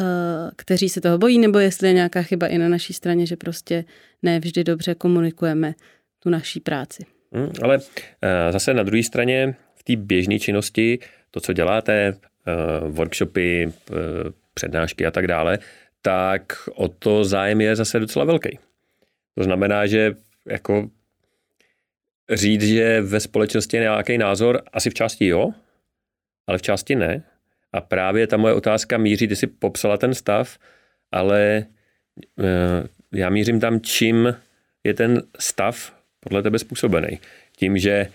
[0.00, 3.36] eh, kteří se toho bojí, nebo jestli je nějaká chyba i na naší straně, že
[3.36, 3.84] prostě
[4.22, 5.74] ne vždy dobře komunikujeme
[6.18, 7.02] tu naší práci.
[7.32, 7.78] Hmm, ale
[8.22, 10.98] eh, zase na druhé straně v té běžné činnosti,
[11.30, 12.16] to, co děláte,
[12.88, 13.72] workshopy,
[14.54, 15.58] přednášky a tak dále,
[16.06, 18.58] tak o to zájem je zase docela velký.
[19.34, 20.12] To znamená, že
[20.48, 20.90] jako
[22.32, 25.50] říct, že ve společnosti je nějaký názor, asi v části jo,
[26.46, 27.22] ale v části ne.
[27.72, 30.58] A právě ta moje otázka míří, ty si popsala ten stav,
[31.12, 31.66] ale
[32.40, 34.36] eh, já mířím tam, čím
[34.84, 37.20] je ten stav podle tebe způsobený.
[37.56, 38.06] Tím, že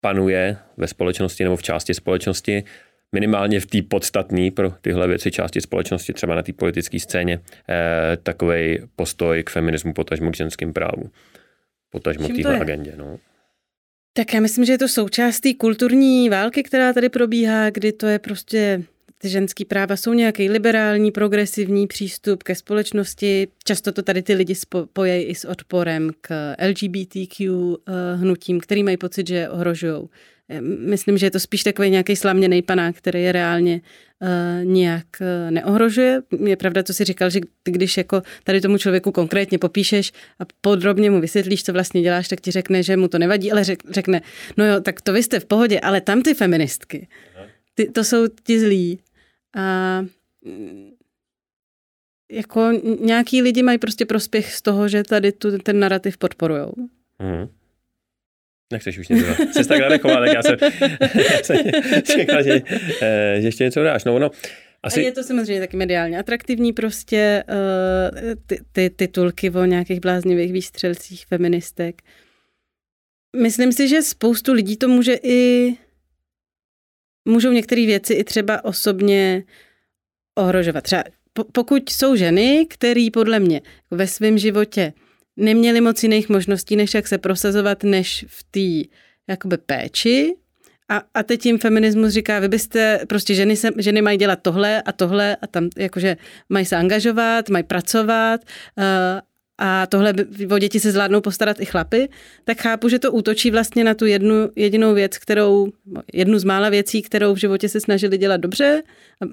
[0.00, 2.64] panuje ve společnosti nebo v části společnosti
[3.14, 8.16] minimálně v té podstatné pro tyhle věci části společnosti, třeba na té politické scéně, eh,
[8.22, 11.10] takový postoj k feminismu, potažmu k ženským právu,
[11.90, 12.94] potažmu k téhle agendě.
[12.96, 13.18] No.
[14.12, 18.06] Tak já myslím, že je to součást té kulturní války, která tady probíhá, kdy to
[18.06, 18.82] je prostě
[19.18, 23.48] ty ženský práva jsou nějaký liberální, progresivní přístup ke společnosti.
[23.64, 28.96] Často to tady ty lidi spojejí i s odporem k LGBTQ eh, hnutím, který mají
[28.96, 30.08] pocit, že ohrožují
[30.78, 33.80] Myslím, že je to spíš takový nějaký slavněný panák, který je reálně
[34.20, 36.22] uh, nijak uh, neohrožuje.
[36.44, 41.10] Je pravda, co si říkal, že když jako tady tomu člověku konkrétně popíšeš a podrobně
[41.10, 44.20] mu vysvětlíš, co vlastně děláš, tak ti řekne, že mu to nevadí, ale řek, řekne,
[44.56, 47.08] no jo, tak to vy jste v pohodě, ale tam ty feministky,
[47.74, 48.98] ty, to jsou ti zlí.
[49.56, 50.00] A
[50.44, 50.90] mm,
[52.32, 56.72] jako nějaký lidi mají prostě prospěch z toho, že tady tu, ten narrativ podporujou.
[57.18, 57.48] Mm.
[58.72, 59.44] Nechceš už něco.
[59.52, 60.56] Jsi tak nadechovat, tak já jsem,
[62.02, 62.62] čekal, že,
[63.02, 64.04] eh, že ještě něco dáš.
[64.04, 64.30] No, no,
[64.82, 65.00] asi...
[65.00, 70.52] A je to samozřejmě taky mediálně atraktivní prostě uh, ty, ty titulky o nějakých bláznivých
[70.52, 72.02] výstřelcích feministek.
[73.36, 75.72] Myslím si, že spoustu lidí to může i
[77.28, 79.44] můžou některé věci i třeba osobně
[80.34, 80.84] ohrožovat.
[80.84, 81.04] Třeba
[81.52, 84.92] pokud jsou ženy, které podle mě ve svém životě
[85.36, 88.96] neměli moc jiných možností, než jak se prosazovat, než v té
[89.28, 90.36] jakoby péči.
[90.88, 94.82] A, a teď jim feminismus říká, vy byste, prostě ženy, se, ženy mají dělat tohle
[94.82, 96.16] a tohle a tam jakože
[96.48, 98.40] mají se angažovat, mají pracovat
[98.78, 98.84] uh,
[99.58, 100.14] a tohle
[100.50, 102.08] o děti se zvládnou postarat i chlapy,
[102.44, 105.72] tak chápu, že to útočí vlastně na tu jednu jedinou věc, kterou,
[106.12, 108.82] jednu z mála věcí, kterou v životě se snažili dělat dobře,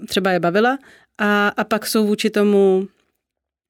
[0.08, 0.78] třeba je bavila,
[1.18, 2.88] a, a pak jsou vůči tomu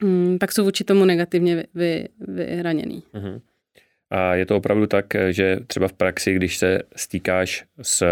[0.03, 3.03] mm, pak jsou vůči tomu negativně vy, vy, vyhraněný.
[3.13, 3.41] Uh-huh.
[4.09, 8.03] A je to opravdu tak, že třeba v praxi, když se stýkáš s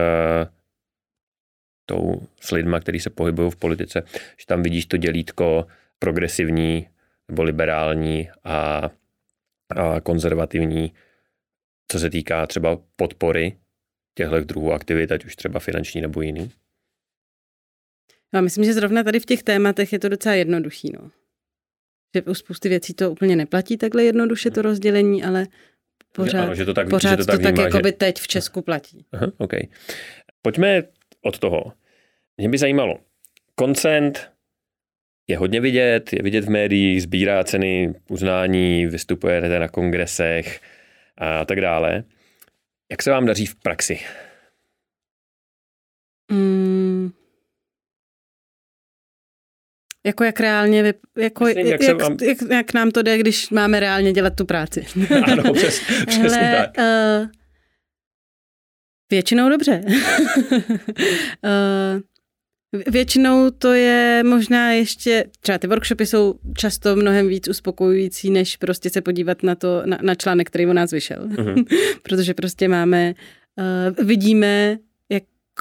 [1.86, 4.04] tou, s lidma, kteří se pohybují v politice,
[4.38, 5.68] že tam vidíš to dělítko
[6.00, 6.88] progresivní
[7.28, 8.90] nebo liberální a,
[9.76, 10.94] a konzervativní,
[11.88, 13.58] co se týká třeba podpory
[14.16, 16.52] těchto druhů aktivit, ať už třeba finanční nebo jiný?
[18.34, 20.92] Já myslím, že zrovna tady v těch tématech je to docela jednoduchý.
[20.94, 21.12] No.
[22.16, 25.48] Že u spousty věcí to úplně neplatí takhle jednoduše to rozdělení, ale
[26.12, 27.84] pořád, ano, že to tak, pořád že to tak, to tak vnímá, jako že...
[27.84, 29.06] by teď v Česku platí.
[29.12, 29.54] Aha, OK.
[30.42, 30.84] Pojďme
[31.22, 31.74] od toho.
[32.38, 32.98] Mě by zajímalo,
[33.56, 34.32] koncent
[35.28, 40.62] je hodně vidět, je vidět v médiích, sbírá ceny uznání, vystupujete na kongresech
[41.18, 42.04] a tak dále.
[42.92, 44.00] Jak se vám daří v praxi?
[46.32, 46.81] Mm,
[50.06, 53.80] jako jak reálně, jako Myslím, jak jak, vám- jak, jak nám to jde, když máme
[53.80, 54.86] reálně dělat tu práci.
[55.24, 56.78] ano, přes, přesně Hele, tak.
[56.78, 57.28] Uh,
[59.12, 59.82] většinou dobře.
[61.44, 68.58] uh, většinou to je možná ještě, třeba ty workshopy jsou často mnohem víc uspokojující, než
[68.58, 71.28] prostě se podívat na to, na, na článek, který u nás vyšel.
[71.28, 71.66] Mhm.
[72.04, 73.14] Protože prostě máme,
[73.98, 74.78] uh, vidíme,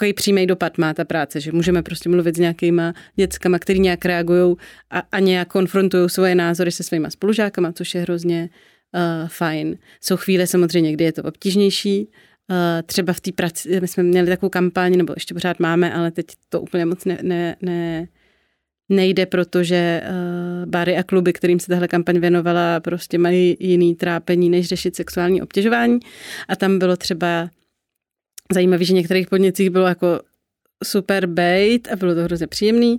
[0.03, 4.05] jaký přímý dopad má ta práce, že můžeme prostě mluvit s nějakýma dětskama, který nějak
[4.05, 4.57] reagují
[4.91, 8.49] a, a nějak konfrontují svoje názory se svýma spolužákama, což je hrozně
[8.95, 9.79] uh, fajn.
[10.01, 12.09] Jsou chvíle samozřejmě, kdy je to obtížnější,
[12.51, 16.11] uh, třeba v té práci, my jsme měli takovou kampaň, nebo ještě pořád máme, ale
[16.11, 18.09] teď to úplně moc ne, ne, ne
[18.89, 24.51] nejde, protože uh, bary a kluby, kterým se tahle kampaň věnovala, prostě mají jiný trápení,
[24.51, 25.99] než řešit sexuální obtěžování.
[26.49, 27.51] A tam bylo třeba
[28.53, 30.21] zajímavé, že v některých podnicích bylo jako
[30.85, 32.97] super bait a bylo to hrozně příjemný.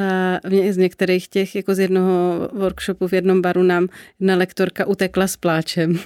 [0.00, 0.40] A
[0.70, 3.88] z některých těch, jako z jednoho workshopu v jednom baru nám
[4.20, 5.98] jedna lektorka utekla s pláčem.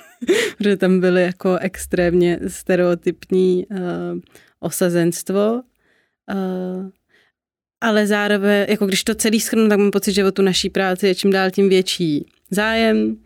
[0.58, 3.78] Protože tam byly jako extrémně stereotypní uh,
[4.60, 5.62] osazenstvo.
[6.34, 6.88] Uh,
[7.80, 11.06] ale zároveň, jako když to celý schrnu, tak mám pocit, že o tu naší práci
[11.06, 13.16] je čím dál tím větší zájem.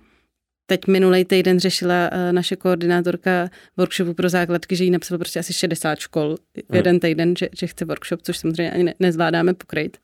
[0.66, 5.52] Teď minulý týden řešila uh, naše koordinátorka workshopu pro základky, že jí napsalo prostě asi
[5.52, 6.36] 60 škol
[6.68, 9.96] v jeden týden, že, že chce workshop, což samozřejmě ani ne, nezvládáme pokryt.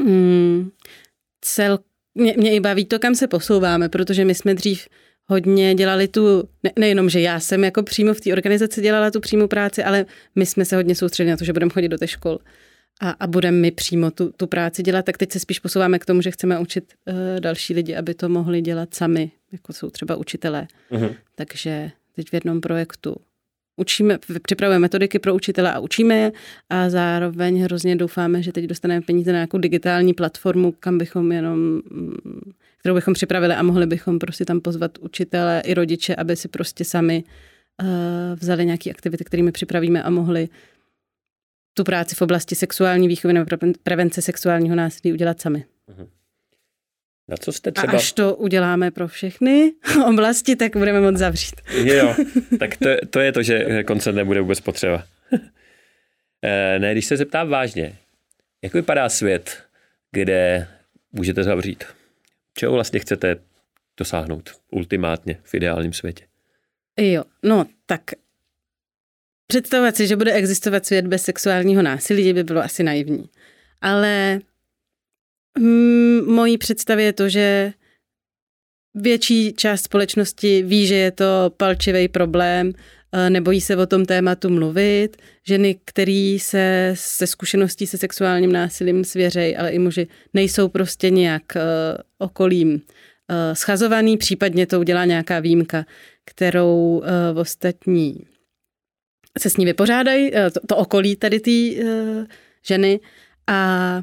[0.00, 0.70] Mm,
[1.40, 1.78] cel,
[2.14, 4.88] mě, mě i baví to, kam se posouváme, protože my jsme dřív
[5.26, 9.20] hodně dělali tu, ne, nejenom, že já jsem jako přímo v té organizaci dělala tu
[9.20, 12.08] přímou práci, ale my jsme se hodně soustředili na to, že budeme chodit do té
[12.08, 12.38] škol
[13.00, 16.04] a, a budeme my přímo tu, tu práci dělat, tak teď se spíš posouváme k
[16.04, 20.16] tomu, že chceme učit uh, další lidi, aby to mohli dělat sami, jako jsou třeba
[20.16, 20.66] učitelé.
[20.90, 21.14] Mhm.
[21.34, 23.16] Takže teď v jednom projektu
[23.76, 26.32] učíme, připravujeme metodiky pro učitele a učíme je
[26.70, 31.58] a zároveň hrozně doufáme, že teď dostaneme peníze na nějakou digitální platformu, kam bychom jenom,
[31.58, 36.48] mm, kterou bychom připravili a mohli bychom prostě tam pozvat učitele i rodiče, aby si
[36.48, 37.24] prostě sami
[37.82, 37.88] uh,
[38.40, 40.48] vzali nějaké aktivity, kterými připravíme a mohli
[41.78, 45.64] tu práci v oblasti sexuální výchovy nebo pre- prevence sexuálního násilí udělat sami.
[47.28, 47.92] Na co jste A třeba...
[47.92, 49.72] až to uděláme pro všechny
[50.08, 51.60] oblasti, tak budeme moct zavřít.
[51.74, 52.14] Jo,
[52.58, 55.04] tak to, to je to, že koncert nebude vůbec potřeba.
[56.42, 57.96] Eh, ne, když se zeptám vážně,
[58.62, 59.62] jak vypadá svět,
[60.12, 60.68] kde
[61.12, 61.84] můžete zavřít?
[62.54, 63.36] Čeho vlastně chcete
[63.96, 66.24] dosáhnout ultimátně v ideálním světě?
[66.98, 68.00] Jo, no tak
[69.50, 73.28] představovat si, že bude existovat svět bez sexuálního násilí, by bylo asi naivní.
[73.80, 74.40] Ale
[75.58, 77.72] mm, mojí představě je to, že
[78.94, 82.72] větší část společnosti ví, že je to palčivý problém,
[83.12, 85.16] eh, nebojí se o tom tématu mluvit.
[85.46, 91.42] Ženy, který se se zkušeností se sexuálním násilím svěřej, ale i muži, nejsou prostě nějak
[91.56, 91.60] uh,
[92.18, 92.80] okolím uh,
[93.52, 95.86] schazovaný, případně to udělá nějaká výjimka,
[96.24, 98.26] kterou uh, ostatní
[99.38, 102.24] se s ní vypořádají, uh, to, to okolí tady té uh,
[102.66, 103.00] ženy
[103.46, 104.00] a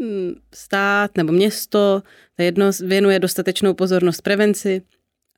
[0.00, 2.02] mm, stát nebo město,
[2.36, 4.82] to jedno věnuje dostatečnou pozornost prevenci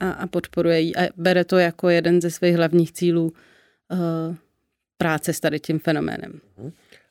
[0.00, 3.32] a, a podporuje ji a bere to jako jeden ze svých hlavních cílů
[3.88, 4.36] uh,
[4.98, 6.40] práce s tady tím fenoménem.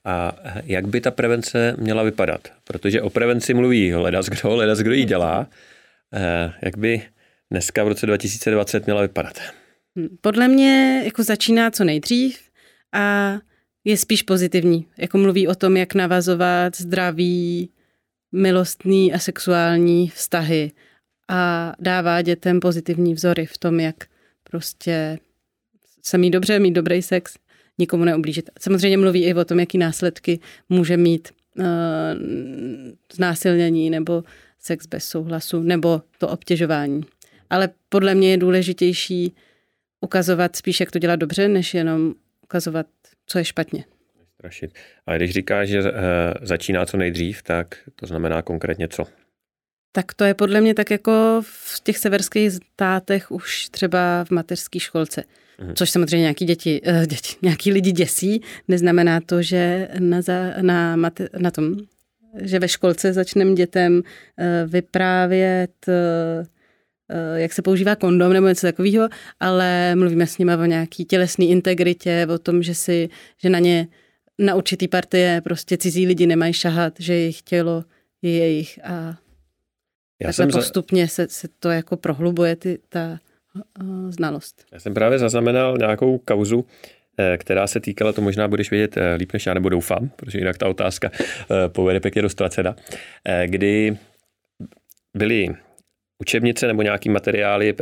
[0.06, 2.48] A jak by ta prevence měla vypadat?
[2.64, 5.48] Protože o prevenci mluví ledas kdo, ledas kdo ji dělá.
[6.14, 7.02] Eh, Jak by
[7.52, 9.40] dneska v roce 2020 měla vypadat?
[10.00, 12.40] Hm, Podle mě jako začíná co nejdřív
[12.94, 13.34] a
[13.84, 14.88] je spíš pozitivní.
[14.98, 17.70] Jako mluví o tom, jak navazovat zdraví,
[18.32, 20.72] milostný a sexuální vztahy
[21.30, 23.96] a dává dětem pozitivní vzory v tom, jak
[24.44, 25.20] prostě
[26.02, 27.34] se mít dobře, mít dobrý sex,
[27.78, 28.50] nikomu neublížit.
[28.60, 31.66] Samozřejmě mluví i o tom, jaký následky může mít uh,
[33.14, 34.24] znásilnění nebo
[34.60, 37.02] sex bez souhlasu nebo to obtěžování.
[37.50, 39.36] Ale podle mě je důležitější
[40.04, 42.14] ukazovat spíš, jak to dělat dobře, než jenom
[42.44, 42.86] ukazovat
[43.26, 43.84] co je špatně.
[44.36, 44.72] Strašit.
[45.08, 45.92] A když říkáš, že e,
[46.42, 49.04] začíná co nejdřív, tak to znamená konkrétně co?
[49.92, 54.80] Tak to je podle mě tak jako v těch severských státech už třeba v mateřské
[54.80, 55.24] školce.
[55.62, 55.76] Mhm.
[55.76, 58.42] Což samozřejmě nějaký děti, eh, děti, nějaký lidi děsí.
[58.68, 61.76] Neznamená to, že na, za, na, mate, na tom,
[62.42, 64.02] že ve školce začneme dětem
[64.38, 66.46] eh, vyprávět, eh,
[67.36, 72.28] jak se používá kondom nebo něco takového, ale mluvíme s nimi o nějaký tělesné integritě,
[72.34, 73.88] o tom, že, si, že na ně
[74.40, 77.84] na určitý partie prostě cizí lidi nemají šahat, že jejich tělo
[78.22, 79.18] je jejich a
[80.22, 81.10] já jsem postupně za...
[81.10, 83.20] se, se to jako prohlubuje ty, ta
[83.82, 84.66] uh, znalost.
[84.72, 86.66] Já jsem právě zaznamenal nějakou kauzu,
[87.18, 90.38] eh, která se týkala, to možná budeš vědět eh, líp než já, nebo doufám, protože
[90.38, 91.12] jinak ta otázka
[91.68, 92.76] povede pěkně do ztracena,
[93.46, 93.98] kdy
[95.14, 95.56] byly
[96.24, 97.74] učebnice nebo nějaký materiály,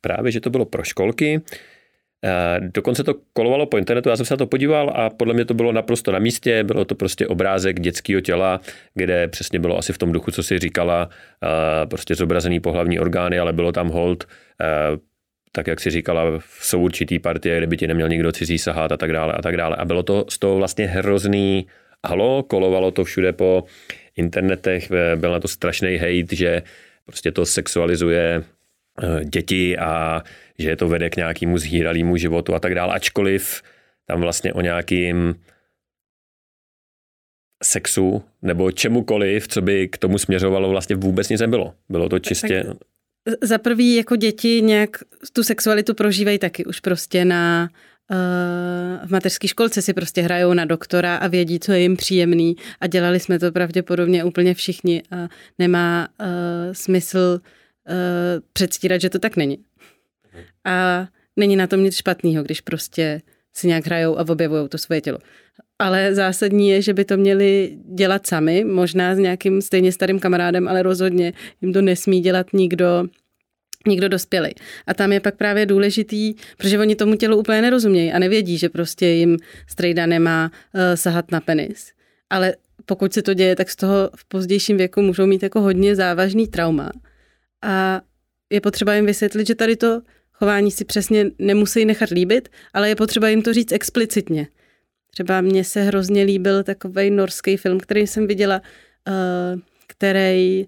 [0.00, 1.40] právě, že to bylo pro školky,
[2.60, 5.54] Dokonce to kolovalo po internetu, já jsem se na to podíval a podle mě to
[5.54, 8.60] bylo naprosto na místě, bylo to prostě obrázek dětského těla,
[8.94, 11.08] kde přesně bylo asi v tom duchu, co si říkala,
[11.90, 14.24] prostě zobrazený pohlavní orgány, ale bylo tam hold,
[15.52, 18.96] tak jak si říkala, jsou určitý partie, kde by ti neměl nikdo cizí sahat a
[18.96, 19.76] tak dále a tak dále.
[19.76, 21.66] A bylo to z toho vlastně hrozný
[22.06, 23.64] halo, kolovalo to všude po
[24.16, 26.62] internetech, byl na to strašný hate, že
[27.06, 28.44] prostě to sexualizuje
[29.02, 30.22] Eh, děti a
[30.58, 33.62] že to vede k nějakému zhýralému životu a tak dále, ačkoliv
[34.06, 35.34] tam vlastně o nějakým
[37.62, 41.74] sexu nebo čemukoliv, co by k tomu směřovalo, vlastně vůbec nic nebylo.
[41.88, 42.64] Bylo to čistě...
[42.64, 42.76] Tak,
[43.42, 44.96] za prvý jako děti nějak
[45.32, 47.70] tu sexualitu prožívají taky už prostě na
[49.04, 52.86] v mateřské školce si prostě hrajou na doktora a vědí, co je jim příjemný a
[52.86, 56.26] dělali jsme to pravděpodobně úplně všichni a nemá uh,
[56.72, 57.94] smysl uh,
[58.52, 59.58] předstírat, že to tak není.
[60.64, 65.00] A není na tom nic špatného, když prostě si nějak hrajou a objevují to svoje
[65.00, 65.18] tělo.
[65.78, 70.68] Ale zásadní je, že by to měli dělat sami, možná s nějakým stejně starým kamarádem,
[70.68, 73.04] ale rozhodně jim to nesmí dělat nikdo,
[73.86, 74.50] nikdo dospělý.
[74.86, 78.68] A tam je pak právě důležitý, protože oni tomu tělu úplně nerozumějí a nevědí, že
[78.68, 79.36] prostě jim
[79.68, 81.92] strejda nemá uh, sahat na penis.
[82.30, 82.54] Ale
[82.86, 86.48] pokud se to děje, tak z toho v pozdějším věku můžou mít jako hodně závažný
[86.48, 86.90] trauma
[87.64, 88.00] a
[88.50, 92.96] je potřeba jim vysvětlit, že tady to chování si přesně nemusí nechat líbit, ale je
[92.96, 94.46] potřeba jim to říct explicitně.
[95.10, 98.62] Třeba mně se hrozně líbil takový norský film, který jsem viděla,
[99.08, 100.66] uh, který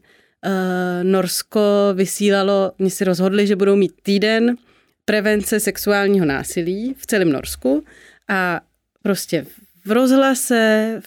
[1.02, 1.60] Norsko
[1.94, 4.56] vysílalo, oni si rozhodli, že budou mít týden
[5.04, 7.84] prevence sexuálního násilí v celém Norsku
[8.28, 8.60] a
[9.02, 9.46] prostě
[9.84, 11.00] v rozhlase,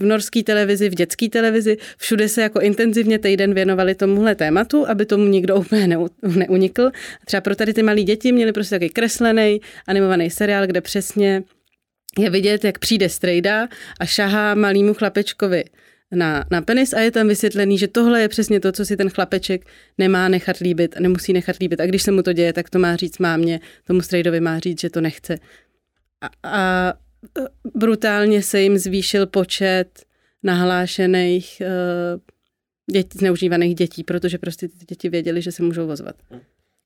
[0.00, 5.06] v norské televizi, v dětské televizi, všude se jako intenzivně týden věnovali tomuhle tématu, aby
[5.06, 6.90] tomu nikdo úplně neunikl.
[7.24, 11.42] Třeba pro tady ty malé děti měli prostě takový kreslený animovaný seriál, kde přesně
[12.18, 13.68] je vidět, jak přijde strejda
[14.00, 15.64] a šahá malýmu chlapečkovi
[16.12, 19.10] na, na penis a je tam vysvětlený, že tohle je přesně to, co si ten
[19.10, 19.66] chlapeček
[19.98, 21.80] nemá nechat líbit, nemusí nechat líbit.
[21.80, 24.80] A když se mu to děje, tak to má říct mámě, tomu strejdovi má říct,
[24.80, 25.38] že to nechce.
[26.20, 26.94] A, a
[27.74, 30.04] brutálně se jim zvýšil počet
[30.42, 32.20] nahlášených uh,
[32.92, 36.16] dětí, zneužívaných dětí, protože prostě ty děti věděli, že se můžou vozvat.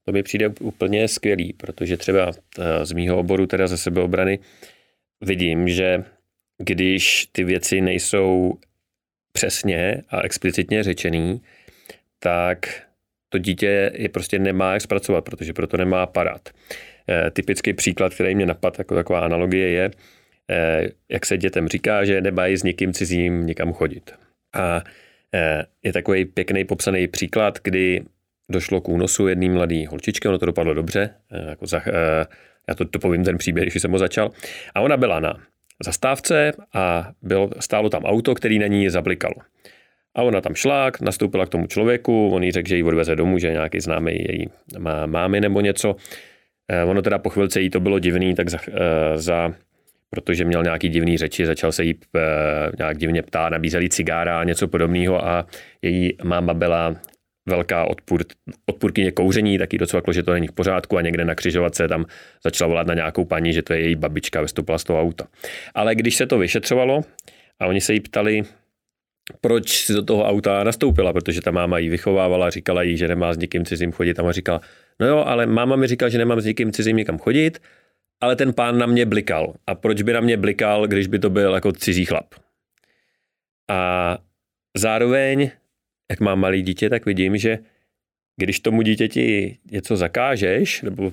[0.04, 4.38] To mi přijde úplně skvělý, protože třeba eh, z mýho oboru, teda ze sebeobrany,
[5.20, 6.04] vidím, že
[6.58, 8.58] když ty věci nejsou
[9.36, 11.40] přesně a explicitně řečený,
[12.18, 12.82] tak
[13.28, 16.48] to dítě je prostě nemá jak zpracovat, protože proto nemá aparát.
[17.08, 19.90] Eh, typický příklad, který mě napadl, jako taková analogie je,
[20.50, 24.14] Eh, jak se dětem říká, že nemají s někým cizím někam chodit.
[24.54, 24.82] A
[25.34, 28.04] eh, je takový pěkný popsaný příklad, kdy
[28.48, 31.10] došlo k únosu jedné mladé holčičky, ono to dopadlo dobře,
[31.48, 31.82] jako za,
[32.68, 34.30] já to, to povím ten příběh, když jsem ho začal.
[34.74, 35.34] A ona byla na
[35.84, 39.34] zastávce a bylo, stálo tam auto, který na ní zablikalo.
[40.14, 43.38] A ona tam šla, nastoupila k tomu člověku, on jí řekl, že ji odveze domů,
[43.38, 45.96] že nějaký známý její má, mámy nebo něco.
[46.86, 48.58] Ono teda po chvilce jí to bylo divný, tak za,
[49.14, 49.54] za
[50.10, 52.20] protože měl nějaký divný řeči, začal se jí e,
[52.78, 55.46] nějak divně ptát, nabízeli cigára a něco podobného a
[55.82, 56.96] její máma byla
[57.46, 58.24] velká odpůr,
[58.66, 62.04] odpůrkyně kouření, taky docvaklo, že to není v pořádku a někde na křižovatce tam
[62.44, 65.26] začala volat na nějakou paní, že to je její babička, vystoupila z toho auta.
[65.74, 67.00] Ale když se to vyšetřovalo
[67.60, 68.42] a oni se jí ptali,
[69.40, 73.34] proč si do toho auta nastoupila, protože ta máma jí vychovávala, říkala jí, že nemá
[73.34, 74.60] s někým cizím chodit a ona říkala,
[75.00, 77.58] no jo, ale máma mi říkala, že nemám s někým cizím někam chodit,
[78.20, 79.54] ale ten pán na mě blikal.
[79.66, 82.34] A proč by na mě blikal, když by to byl jako cizí chlap?
[83.70, 84.18] A
[84.76, 85.50] zároveň,
[86.10, 87.58] jak mám malý dítě, tak vidím, že
[88.36, 91.12] když tomu dítěti něco zakážeš, nebo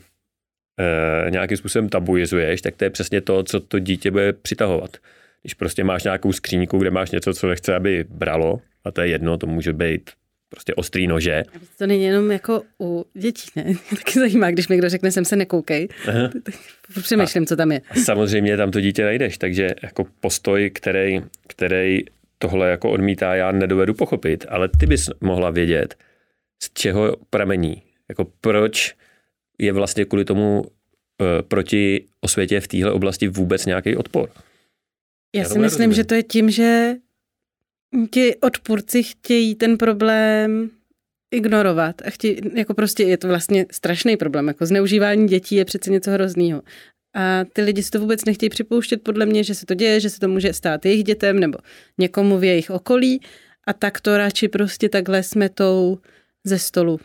[1.27, 4.97] e, nějakým způsobem tabuizuješ, tak to je přesně to, co to dítě bude přitahovat.
[5.41, 9.07] Když prostě máš nějakou skříňku, kde máš něco, co nechce, aby bralo, a to je
[9.07, 10.09] jedno, to může být
[10.49, 11.43] prostě ostrý nože.
[11.77, 13.63] To není jenom jako u dětí, ne?
[13.89, 15.87] Taky zajímá, když mi někdo řekne, sem se nekoukej.
[16.07, 16.29] Aha.
[17.01, 17.81] Přemýšlím, co tam je.
[17.89, 21.99] A samozřejmě tam to dítě najdeš, takže jako postoj, který, který
[22.43, 25.95] tohle jako odmítá, já nedovedu pochopit, ale ty bys mohla vědět,
[26.63, 27.81] z čeho pramení.
[28.09, 28.95] Jako proč
[29.59, 30.63] je vlastně kvůli tomu
[31.21, 34.29] e, proti osvětě v téhle oblasti vůbec nějaký odpor.
[35.35, 35.93] Já, já si myslím, rozumím.
[35.93, 36.95] že to je tím, že
[38.11, 40.69] ti odpůrci chtějí ten problém
[41.31, 45.91] ignorovat a chtějí, jako prostě je to vlastně strašný problém, jako zneužívání dětí je přece
[45.91, 46.61] něco hroznýho.
[47.13, 50.09] A ty lidi si to vůbec nechtějí připouštět, podle mě, že se to děje, že
[50.09, 51.57] se to může stát jejich dětem nebo
[51.97, 53.21] někomu v jejich okolí
[53.67, 55.99] a tak to radši prostě takhle smetou
[56.43, 56.99] ze stolu.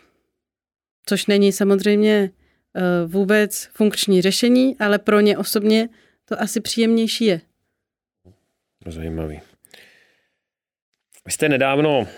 [1.06, 5.88] Což není samozřejmě uh, vůbec funkční řešení, ale pro ně osobně
[6.24, 7.40] to asi příjemnější je.
[8.86, 9.40] Zajímavý.
[11.26, 12.08] Vy jste nedávno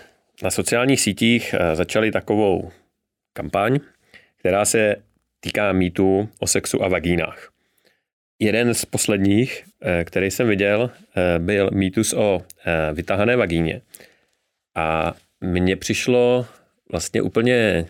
[0.43, 2.71] na sociálních sítích eh, začali takovou
[3.33, 3.79] kampaň,
[4.35, 4.95] která se
[5.39, 7.51] týká mýtu o sexu a vagínách.
[8.41, 12.41] Jeden z posledních, eh, který jsem viděl, eh, byl mýtus o
[12.93, 13.81] vytahané vagíně.
[14.75, 16.45] A mně přišlo
[16.91, 17.85] vlastně úplně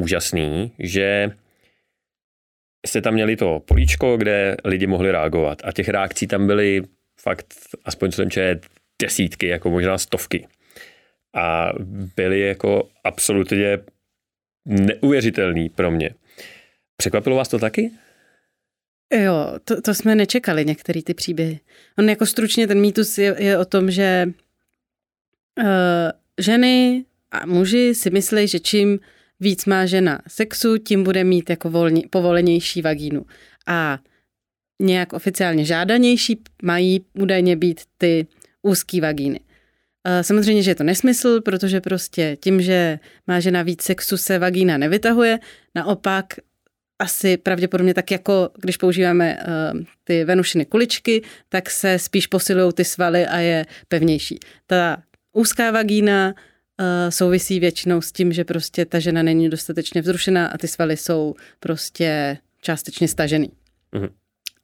[0.00, 1.30] úžasný, že
[2.86, 5.62] jste tam měli to políčko, kde lidi mohli reagovat.
[5.64, 6.82] A těch reakcí tam byly
[7.20, 7.54] fakt,
[7.84, 8.66] aspoň co jsem čet,
[9.02, 10.46] desítky, jako možná stovky.
[11.34, 11.72] A
[12.16, 13.78] byly jako absolutně
[14.66, 16.10] neuvěřitelný pro mě.
[16.96, 17.90] Překvapilo vás to taky?
[19.22, 21.60] Jo, to, to jsme nečekali, některé ty příběhy.
[21.98, 24.28] On jako stručně ten mýtus je, je o tom, že
[25.58, 25.64] uh,
[26.40, 28.98] ženy a muži si myslí, že čím
[29.40, 33.26] víc má žena sexu, tím bude mít jako volně, povolenější vagínu.
[33.66, 33.98] A
[34.80, 38.26] nějak oficiálně žádanější mají údajně být ty
[38.62, 39.40] úzký vagíny.
[40.22, 44.78] Samozřejmě, že je to nesmysl, protože prostě tím, že má žena víc sexu, se vagína
[44.78, 45.38] nevytahuje.
[45.74, 46.34] Naopak
[46.98, 52.84] asi pravděpodobně tak jako když používáme uh, ty venušiny kuličky, tak se spíš posilují ty
[52.84, 54.38] svaly a je pevnější.
[54.66, 60.46] Ta úzká vagína uh, souvisí většinou s tím, že prostě ta žena není dostatečně vzrušená
[60.46, 63.50] a ty svaly jsou prostě částečně stažený.
[63.92, 64.10] Mm-hmm.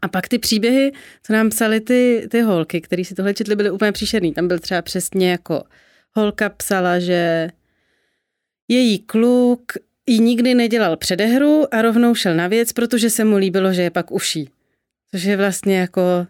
[0.03, 3.71] A pak ty příběhy, co nám psali ty, ty holky, které si tohle četli, byly
[3.71, 4.33] úplně příšerný.
[4.33, 5.63] Tam byl třeba přesně jako
[6.13, 7.49] holka psala, že
[8.69, 9.73] její kluk
[10.11, 13.91] jí nikdy nedělal předehru a rovnou šel na věc, protože se mu líbilo, že je
[13.91, 14.51] pak uší.
[15.11, 16.27] Což je vlastně jako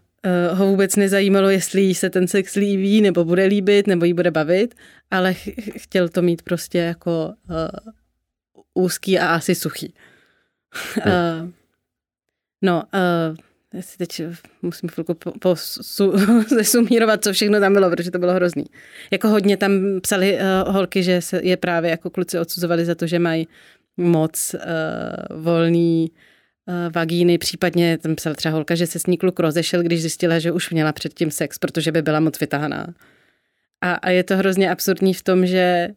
[0.52, 4.14] uh, ho vůbec nezajímalo, jestli jí se ten sex líbí, nebo bude líbit, nebo jí
[4.14, 4.74] bude bavit,
[5.10, 9.94] ale ch- chtěl to mít prostě jako uh, úzký a asi suchý.
[10.96, 11.50] uh,
[12.62, 13.36] no, uh,
[13.74, 14.22] já si teď
[14.62, 15.16] musím chvilku
[16.48, 18.64] zesumírovat, co všechno tam bylo, protože to bylo hrozný.
[19.10, 23.06] Jako hodně tam psali uh, holky, že se je právě jako kluci odsuzovali za to,
[23.06, 23.48] že mají
[23.96, 26.10] moc uh, volný
[26.66, 30.38] uh, vagíny, případně tam psala třeba holka, že se s ní kluk rozešel, když zjistila,
[30.38, 32.94] že už měla předtím sex, protože by byla moc vytahaná.
[33.80, 35.88] A, a je to hrozně absurdní v tom, že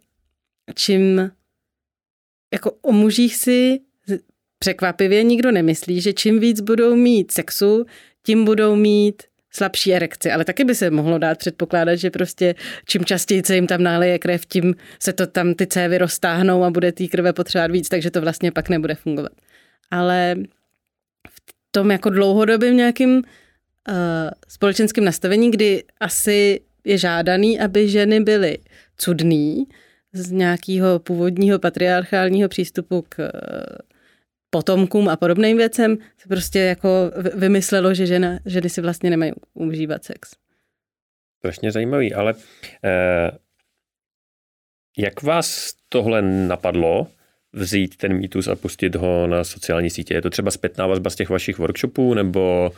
[0.76, 1.32] čím
[2.54, 3.80] jako o mužích si
[4.64, 7.86] překvapivě nikdo nemyslí, že čím víc budou mít sexu,
[8.26, 12.55] tím budou mít slabší erekci, ale taky by se mohlo dát předpokládat, že prostě
[12.86, 16.70] čím častěji se jim tam náleje krev, tím se to tam ty cévy roztáhnou a
[16.70, 19.32] bude té krve potřebovat víc, takže to vlastně pak nebude fungovat.
[19.91, 20.36] Ale
[21.30, 21.39] v
[21.72, 23.24] tom jako dlouhodobým nějakým uh,
[24.47, 28.57] společenském nastavení, kdy asi je žádaný, aby ženy byly
[28.97, 29.68] cudný
[30.14, 33.32] z nějakého původního patriarchálního přístupu k
[34.54, 40.04] potomkům a podobným věcem se prostě jako vymyslelo, že žena, ženy si vlastně nemají užívat
[40.04, 40.32] sex.
[41.38, 42.34] Strašně zajímavý, ale
[42.84, 43.32] eh,
[44.97, 47.08] jak vás tohle napadlo
[47.54, 50.14] vzít ten mýtus a pustit ho na sociální sítě?
[50.14, 52.72] Je to třeba zpětná vazba z těch vašich workshopů, nebo...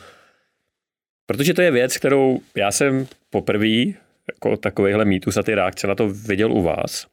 [1.26, 3.98] Protože to je věc, kterou já jsem poprvé
[4.32, 7.06] jako takovýhle mýtus a ty reakce na to viděl u vás.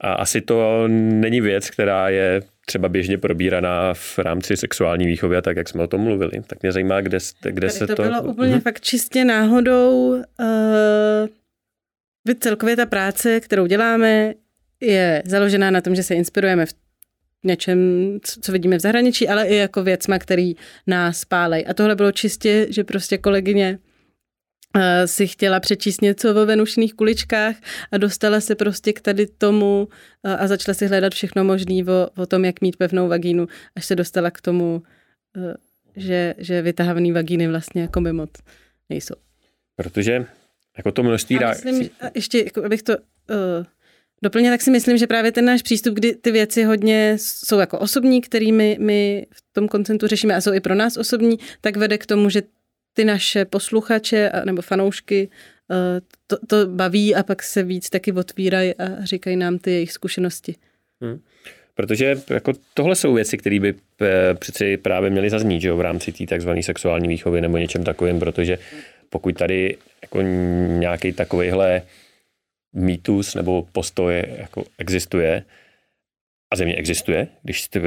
[0.00, 5.40] A asi to není věc, která je třeba běžně probíraná v rámci sexuální výchovy a
[5.40, 6.42] tak, jak jsme o tom mluvili.
[6.46, 7.18] Tak mě zajímá, kde,
[7.50, 7.94] kde se to...
[7.94, 8.60] To bylo úplně uh-huh.
[8.60, 10.08] fakt čistě náhodou.
[10.08, 11.28] Uh,
[12.40, 14.34] celkově ta práce, kterou děláme,
[14.80, 16.74] je založená na tom, že se inspirujeme v
[17.44, 17.78] něčem,
[18.42, 20.54] co vidíme v zahraničí, ale i jako věcma, který
[20.86, 21.64] nás pálej.
[21.68, 23.78] A tohle bylo čistě, že prostě kolegyně
[25.06, 27.56] si chtěla přečíst něco o venušných kuličkách
[27.92, 29.88] a dostala se prostě k tady tomu
[30.24, 33.46] eh, a začala si hledat všechno možné o, o tom, jak mít pevnou vagínu,
[33.76, 34.82] až se dostala k tomu,
[35.36, 35.54] eh,
[35.96, 38.30] že, že vytahavený vagíny vlastně jako by moc
[38.90, 39.14] nejsou.
[39.76, 40.26] Protože
[40.76, 41.90] jako to množství reakcí...
[42.14, 43.66] Ještě, jako abych to uh,
[44.22, 47.78] doplnila, tak si myslím, že právě ten náš přístup, kdy ty věci hodně jsou jako
[47.78, 51.76] osobní, který my, my v tom koncentu řešíme a jsou i pro nás osobní, tak
[51.76, 52.42] vede k tomu, že
[52.96, 55.28] ty naše posluchače nebo fanoušky
[55.68, 55.76] uh,
[56.26, 60.54] to, to baví a pak se víc taky otvírají a říkají nám ty jejich zkušenosti.
[61.00, 61.20] Hmm.
[61.74, 65.80] Protože jako tohle jsou věci, které by eh, přeci právě měly zaznít že jo, v
[65.80, 68.58] rámci té takzvané sexuální výchovy nebo něčem takovým, protože
[69.10, 71.82] pokud tady jako nějaký takovýhle
[72.72, 75.44] mýtus nebo postoj jako existuje,
[76.50, 77.80] a země existuje, když jste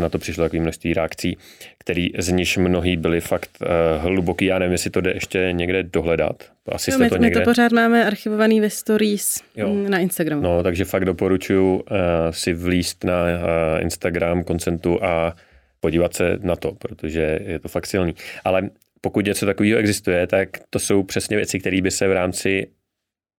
[0.00, 1.36] na to přišlo takové množství reakcí,
[1.78, 4.44] který z nich mnohý byly fakt uh, hluboký.
[4.44, 6.50] Já nevím, jestli to jde ještě někde dohledat.
[6.68, 7.40] Asi jo, my, to někde...
[7.40, 9.74] my to pořád máme archivovaný ve stories jo.
[9.88, 10.42] na Instagramu.
[10.42, 11.82] No, takže fakt doporučuji uh,
[12.30, 15.36] si vlíst na uh, Instagram koncentu a
[15.80, 18.14] podívat se na to, protože je to fakt silný.
[18.44, 22.66] Ale pokud něco takového existuje, tak to jsou přesně věci, které by se v rámci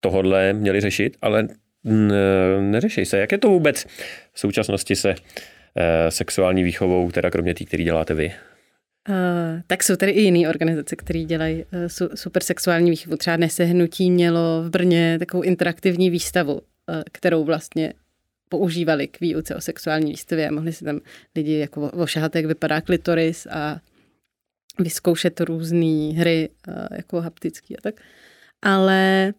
[0.00, 1.48] tohodle měly řešit, ale
[2.60, 3.18] neřeší se.
[3.18, 3.86] Jak je to vůbec
[4.32, 5.14] v současnosti se
[5.76, 8.32] eh, sexuální výchovou, teda kromě té, který děláte vy?
[9.08, 13.16] Uh, tak jsou tady i jiné organizace, které dělají uh, su, super sexuální výchovu.
[13.16, 16.60] Třeba Nesehnutí mělo v Brně takovou interaktivní výstavu, uh,
[17.12, 17.92] kterou vlastně
[18.48, 20.50] používali k výuce o sexuální výstavě.
[20.50, 21.00] Mohli si tam
[21.36, 23.80] lidi jako ošahat, jak vypadá klitoris a
[24.78, 26.48] vyzkoušet různé hry,
[26.96, 27.94] jako haptický a tak.
[28.62, 29.32] Ale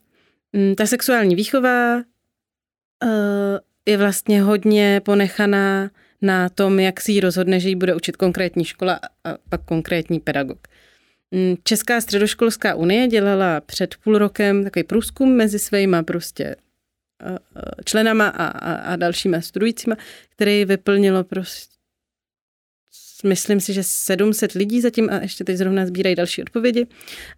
[0.54, 2.04] mm, ta sexuální výchova
[3.86, 5.92] je vlastně hodně ponechaná
[6.22, 10.20] na tom, jak si ji rozhodne, že ji bude učit konkrétní škola a pak konkrétní
[10.20, 10.68] pedagog.
[11.32, 16.56] Mm, Česká středoškolská unie dělala před půl rokem takový průzkum mezi svýma prostě
[17.86, 19.96] členama a, a, a dalšíma studujícíma,
[20.30, 21.78] který vyplnilo prostě
[23.24, 26.88] myslím si, že 700 lidí zatím a ještě teď zrovna sbírají další odpovědi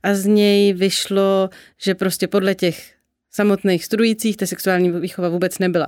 [0.03, 2.93] a z něj vyšlo, že prostě podle těch
[3.31, 5.87] samotných studujících ta sexuální výchova vůbec nebyla,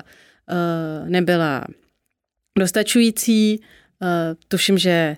[0.52, 1.66] uh, nebyla
[2.60, 3.60] dostačující.
[3.60, 4.08] Uh,
[4.48, 5.18] tuším, že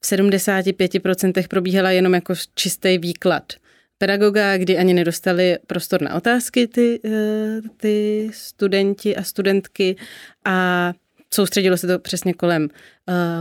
[0.00, 3.52] v 75% probíhala jenom jako čistý výklad
[3.98, 7.10] pedagoga, kdy ani nedostali prostor na otázky ty, uh,
[7.76, 9.96] ty studenti a studentky
[10.44, 10.92] a
[11.34, 12.68] soustředilo se to přesně kolem uh,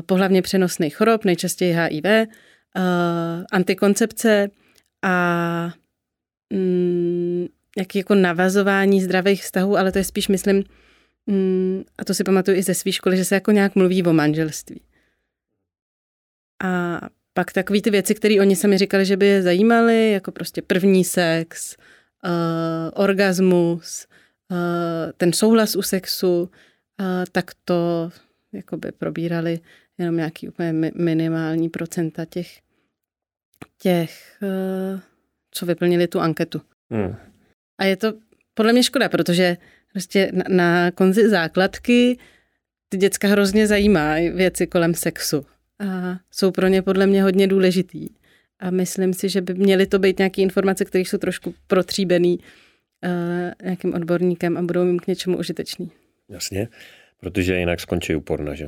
[0.05, 2.23] pohlavně přenosných chorob, nejčastěji HIV, uh,
[3.51, 4.49] antikoncepce
[5.03, 5.73] a
[6.53, 7.47] mm,
[7.79, 10.63] jaký jako navazování zdravých vztahů, ale to je spíš, myslím,
[11.25, 14.13] mm, a to si pamatuju i ze své školy, že se jako nějak mluví o
[14.13, 14.81] manželství.
[16.63, 17.01] A
[17.33, 21.03] pak takové ty věci, které oni sami říkali, že by je zajímaly, jako prostě první
[21.03, 21.75] sex,
[22.25, 22.31] uh,
[22.93, 24.07] orgasmus,
[24.51, 24.57] uh,
[25.17, 26.49] ten souhlas u sexu, uh,
[27.31, 28.11] tak to
[28.51, 29.59] jakoby probírali
[29.97, 32.59] jenom nějaký úplně minimální procenta těch,
[33.77, 34.99] těch uh,
[35.51, 36.61] co vyplnili tu anketu.
[36.89, 37.15] Hmm.
[37.79, 38.13] A je to
[38.53, 39.57] podle mě škoda, protože
[39.91, 42.17] prostě na, na konci základky
[42.89, 45.45] ty děcka hrozně zajímá věci kolem sexu
[45.79, 48.07] a jsou pro ně podle mě hodně důležitý.
[48.59, 53.51] A myslím si, že by měly to být nějaké informace, které jsou trošku protříbený uh,
[53.63, 55.91] nějakým odborníkem a budou jim k něčemu užitečný.
[56.29, 56.67] Jasně,
[57.19, 58.67] protože jinak skončí u porna, že?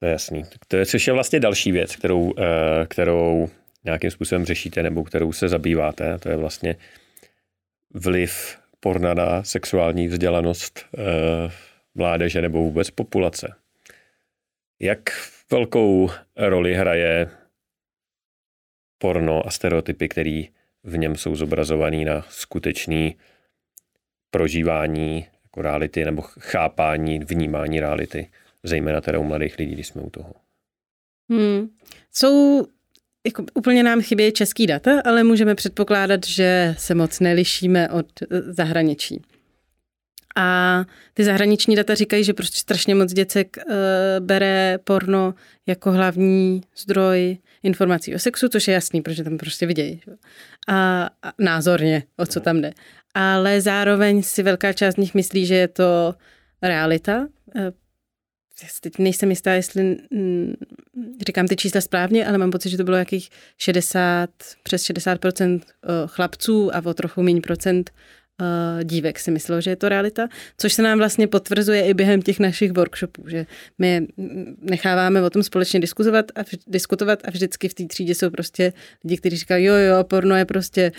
[0.00, 0.44] To je jasný.
[0.68, 2.34] To je, což je vlastně další věc, kterou, uh,
[2.88, 3.48] kterou
[3.84, 6.18] nějakým způsobem řešíte nebo kterou se zabýváte.
[6.18, 6.76] To je vlastně
[7.96, 11.52] vliv porna na sexuální vzdělanost eh,
[11.94, 13.54] mládeže nebo vůbec populace.
[14.80, 15.00] Jak
[15.50, 17.30] velkou roli hraje
[18.98, 20.42] porno a stereotypy, které
[20.82, 23.16] v něm jsou zobrazovaný na skutečný
[24.30, 28.30] prožívání jako reality nebo chápání, vnímání reality,
[28.62, 30.34] zejména teda u mladých lidí, když jsme u toho.
[31.30, 31.68] Hmm.
[32.12, 32.66] Jsou
[33.26, 38.26] jako úplně nám chybějí český data, ale můžeme předpokládat, že se moc nelišíme od eh,
[38.52, 39.22] zahraničí.
[40.38, 43.74] A ty zahraniční data říkají, že prostě strašně moc děcek uh,
[44.26, 45.34] bere porno
[45.66, 50.00] jako hlavní zdroj informací o sexu, což je jasný, protože tam prostě vidějí.
[50.68, 52.72] A, a názorně, o co tam jde.
[53.14, 56.14] Ale zároveň si velká část z nich myslí, že je to
[56.62, 57.72] realita, eh,
[58.80, 60.54] teď nejsem jistá, jestli mm,
[61.26, 64.30] říkám ty čísla správně, ale mám pocit, že to bylo jakých 60,
[64.62, 65.60] přes 60%
[66.06, 67.90] chlapců a o trochu méně procent
[68.40, 70.28] uh, dívek si myslelo, že je to realita,
[70.58, 73.46] což se nám vlastně potvrzuje i během těch našich workshopů, že
[73.78, 74.06] my
[74.60, 78.72] necháváme o tom společně diskutovat a, diskutovat a vždycky v té třídě jsou prostě
[79.04, 80.92] lidi, kteří říkají, jo, jo, porno je prostě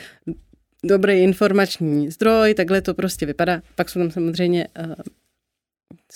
[0.83, 3.61] dobrý informační zdroj, takhle to prostě vypadá.
[3.75, 4.93] Pak jsou tam samozřejmě uh,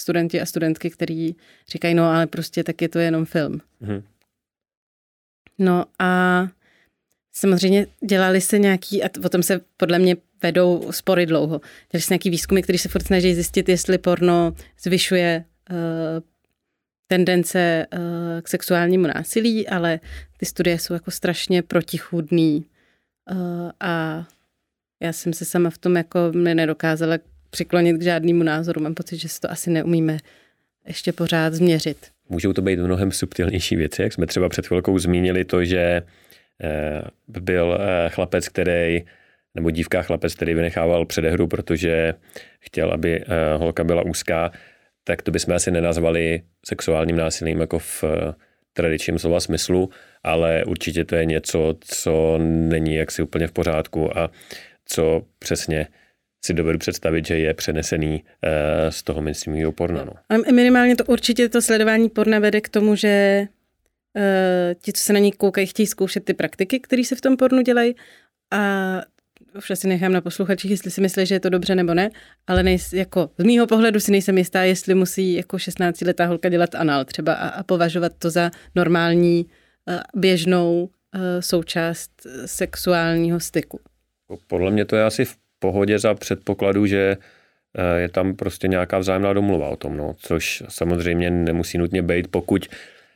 [0.02, 1.36] studenti a studentky, kteří
[1.70, 3.62] říkají, no ale prostě tak je to jenom film.
[3.82, 4.04] Mm-hmm.
[5.60, 6.47] No a
[7.34, 12.14] samozřejmě dělali se nějaký, a o tom se podle mě vedou spory dlouho, dělali se
[12.14, 15.78] nějaký výzkumy, který se furt snaží zjistit, jestli porno zvyšuje uh,
[17.08, 19.99] tendence uh, k sexuálnímu násilí, ale
[20.38, 22.66] ty studie jsou jako strašně protichůdný
[23.32, 24.28] uh, a
[25.04, 27.18] já jsem se sama v tom jako nedokázala
[27.52, 28.82] přiklonit k žádnému názoru.
[28.82, 30.18] Mám pocit, že si to asi neumíme
[30.88, 31.97] ještě pořád změřit.
[32.30, 36.02] Můžou to být mnohem subtilnější věci, jak jsme třeba před chvilkou zmínili to, že
[36.64, 39.04] eh, byl eh, chlapec, který
[39.56, 42.14] nebo dívka chlapec, který vynechával předehru, protože
[42.60, 43.26] chtěl, aby eh,
[43.58, 44.52] holka byla úzká,
[45.04, 48.04] tak to bychom asi nenazvali sexuálním násilím jako v
[48.74, 49.89] tradičním slova smyslu,
[50.24, 54.32] ale určitě to je něco, co není jaksi úplně v pořádku a
[54.86, 55.88] co přesně
[56.46, 58.50] si dovedu představit, že je přenesený uh,
[58.89, 60.06] z toho mainstreamového porna.
[60.06, 60.44] No.
[60.54, 63.48] Minimálně to určitě to sledování porna vede k tomu, že
[64.18, 67.38] uh, ti, co se na ní koukají, chtějí zkoušet ty praktiky, které se v tom
[67.38, 67.96] pornu dělají
[68.52, 69.02] a
[69.58, 72.10] už asi nechám na posluchačích, jestli si myslí, že je to dobře nebo ne,
[72.48, 76.76] ale nejs, jako z mýho pohledu si nejsem jistá, jestli musí jako 16-letá holka dělat
[76.76, 79.46] anal třeba a, a považovat to za normální,
[79.88, 80.89] uh, běžnou
[81.39, 82.12] součást
[82.46, 83.80] sexuálního styku.
[84.48, 87.18] Podle mě to je asi v pohodě za předpokladu, že
[87.78, 92.28] eh, je tam prostě nějaká vzájemná domluva o tom, no, což samozřejmě nemusí nutně být,
[92.28, 92.68] pokud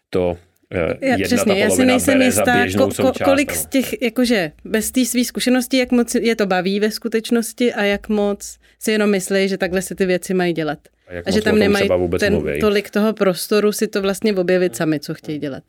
[0.10, 0.38] to
[0.74, 4.52] eh, já, jedna přesně, ta já si nejsem jistá, ko, ko, kolik z těch, jakože
[4.66, 8.92] bez té své zkušenosti, jak moc je to baví ve skutečnosti a jak moc si
[8.92, 10.80] jenom myslí, že takhle se ty věci mají dělat.
[11.08, 11.90] A, a že tam nemají
[12.20, 15.64] ten, tolik toho prostoru si to vlastně objevit sami, co chtějí dělat.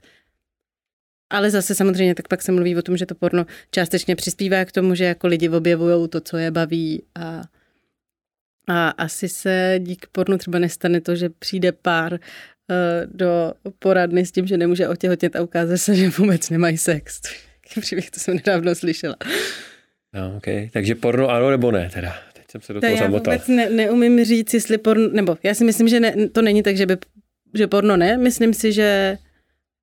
[1.31, 4.73] Ale zase samozřejmě tak pak se mluví o tom, že to porno částečně přispívá k
[4.73, 7.43] tomu, že jako lidi objevují to, co je baví a,
[8.69, 12.19] a asi se dík pornu třeba nestane to, že přijde pár uh,
[13.07, 17.21] do poradny s tím, že nemůže otěhotnět a ukáže se, že vůbec nemají sex.
[17.81, 19.17] Příběh, to jsem nedávno slyšela.
[20.15, 20.71] No, okay.
[20.73, 22.17] Takže porno ano nebo ne teda?
[22.33, 25.65] Teď jsem se do toho Já vůbec ne, neumím říct, jestli porno, nebo já si
[25.65, 26.97] myslím, že ne, to není tak, že, by,
[27.55, 28.17] že porno ne.
[28.17, 29.19] Myslím si, že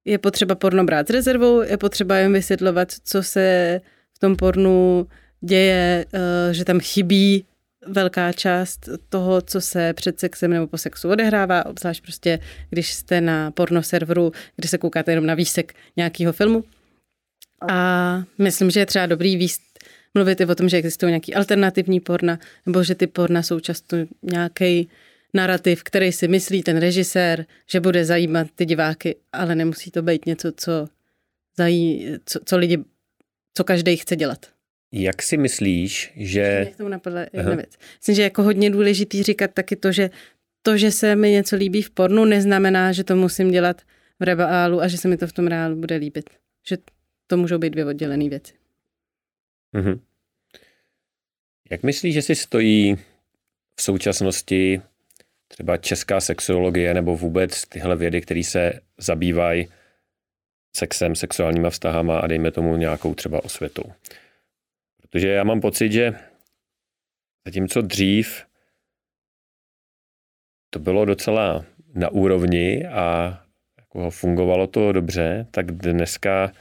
[0.05, 3.81] je potřeba porno brát s rezervou, je potřeba jim vysvětlovat, co se
[4.13, 5.07] v tom pornu
[5.41, 7.45] děje, eh, že tam chybí
[7.87, 12.39] velká část toho, co se před sexem nebo po sexu odehrává, obzvlášť prostě,
[12.69, 16.63] když jste na porno serveru, kde se koukáte jenom na výsek nějakého filmu.
[17.69, 19.61] A myslím, že je třeba dobrý výst,
[20.13, 23.97] mluvit i o tom, že existují nějaký alternativní porna, nebo že ty porna jsou často
[24.23, 24.89] nějaký
[25.33, 30.25] narrativ, který si myslí ten režisér, že bude zajímat ty diváky, ale nemusí to být
[30.25, 30.87] něco, co,
[31.57, 32.77] zají, co, co lidi,
[33.53, 34.45] co každý chce dělat.
[34.91, 36.61] Jak si myslíš, že...
[36.61, 37.77] Mě k tomu napadla jedna věc.
[37.97, 40.09] Myslím, že jako hodně důležitý říkat taky to, že
[40.61, 43.81] to, že se mi něco líbí v pornu, neznamená, že to musím dělat
[44.19, 46.29] v reálu a že se mi to v tom reálu bude líbit.
[46.67, 46.77] Že
[47.27, 48.53] to můžou být dvě oddělené věci.
[49.73, 49.99] Mhm.
[51.71, 52.95] Jak myslíš, že si stojí
[53.75, 54.81] v současnosti
[55.53, 59.67] třeba česká sexuologie nebo vůbec tyhle vědy, které se zabývají
[60.75, 63.83] sexem, sexuálníma vztahama a dejme tomu nějakou třeba osvětou.
[65.01, 66.13] Protože já mám pocit, že
[67.45, 68.45] zatímco dřív
[70.69, 73.39] to bylo docela na úrovni a
[73.77, 76.51] jako fungovalo to dobře, tak dneska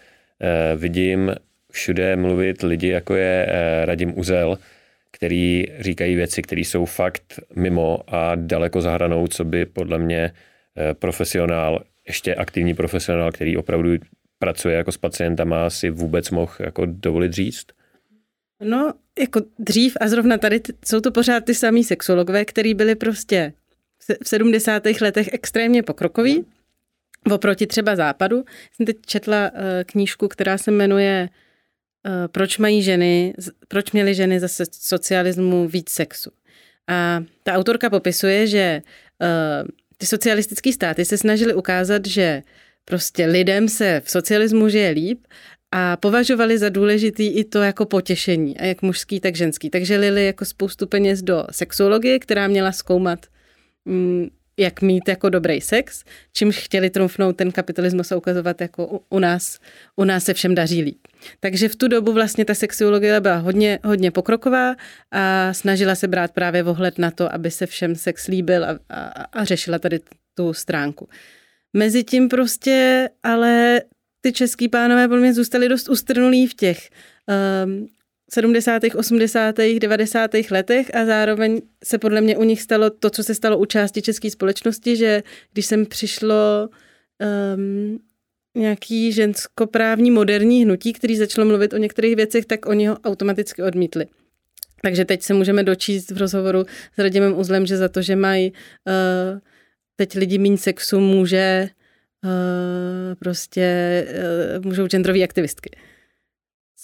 [0.41, 1.35] eh, vidím
[1.73, 4.59] všude mluvit lidi, jako je eh, Radim Uzel,
[5.13, 10.33] který říkají věci, které jsou fakt mimo a daleko za hranou, co by podle mě
[10.77, 13.91] eh, profesionál, ještě aktivní profesionál, který opravdu
[14.39, 17.67] pracuje jako s pacientama, si vůbec mohl jako dovolit říct?
[18.61, 22.95] No, jako dřív a zrovna tady t- jsou to pořád ty samý sexologové, který byli
[22.95, 23.53] prostě
[24.23, 24.83] v 70.
[25.01, 26.45] letech extrémně pokrokoví,
[27.33, 28.45] oproti třeba západu.
[28.73, 31.43] Jsem teď četla uh, knížku, která se jmenuje Eh,
[32.27, 33.35] proč mají ženy,
[33.69, 36.31] proč měly ženy za socialismu víc sexu.
[36.89, 38.83] A ta autorka popisuje, že
[39.23, 42.43] uh, ty socialistické státy se snažily ukázat, že
[42.85, 45.27] prostě lidem se v socialismu žije líp
[45.73, 49.71] a považovali za důležitý i to jako potěšení, a jak mužský, tak ženský.
[49.71, 53.27] Takže lili jako spoustu peněz do sexuologie, která měla zkoumat,
[53.85, 54.27] mm,
[54.57, 59.19] jak mít jako dobrý sex, čímž chtěli trumfnout ten kapitalismus a ukazovat, jako u, u
[59.19, 59.59] nás,
[59.97, 61.07] u nás se všem daří líp.
[61.41, 64.75] Takže v tu dobu vlastně ta sexuologie byla hodně, hodně pokroková
[65.11, 69.23] a snažila se brát právě ohled na to, aby se všem sex líbil a, a,
[69.23, 70.01] a řešila tady
[70.35, 71.09] tu stránku.
[71.73, 73.83] Mezitím prostě ale
[74.21, 76.91] ty český pánové podle mě zůstali dost ustrnulí v těch
[77.65, 77.89] um,
[78.33, 80.31] 70., 80., 90.
[80.51, 84.03] letech a zároveň se podle mě u nich stalo to, co se stalo u části
[84.03, 86.69] české společnosti, že když sem přišlo
[87.55, 87.99] um,
[88.55, 94.07] nějaký ženskoprávní moderní hnutí, který začalo mluvit o některých věcech, tak oni ho automaticky odmítli.
[94.83, 98.53] Takže teď se můžeme dočíst v rozhovoru s Radimem Uzlem, že za to, že mají
[98.53, 99.39] uh,
[99.97, 101.69] teď lidi méně sexu, může
[102.25, 104.07] uh, prostě
[104.59, 105.71] uh, můžou genderové aktivistky.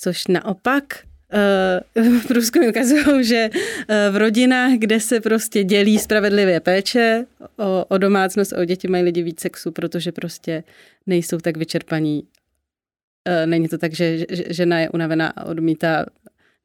[0.00, 0.84] Což naopak
[2.28, 7.24] průzkumy ukazují, že uh, v rodinách, kde se prostě dělí spravedlivě péče
[7.56, 10.64] o, o domácnost, o děti, mají lidi víc sexu, protože prostě
[11.06, 12.22] nejsou tak vyčerpaní.
[12.22, 16.06] Uh, není to tak, že, že žena je unavená a odmítá,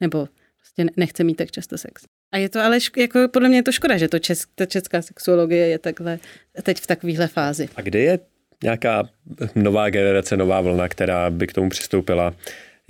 [0.01, 2.03] nebo prostě nechce mít tak často sex.
[2.31, 5.01] A je to ale, jako podle mě je to škoda, že to česk, ta česká
[5.01, 6.19] sexuologie je takhle,
[6.63, 7.69] teď v takovéhle fázi.
[7.75, 8.19] A kde je
[8.63, 9.09] nějaká
[9.55, 12.33] nová generace, nová vlna, která by k tomu přistoupila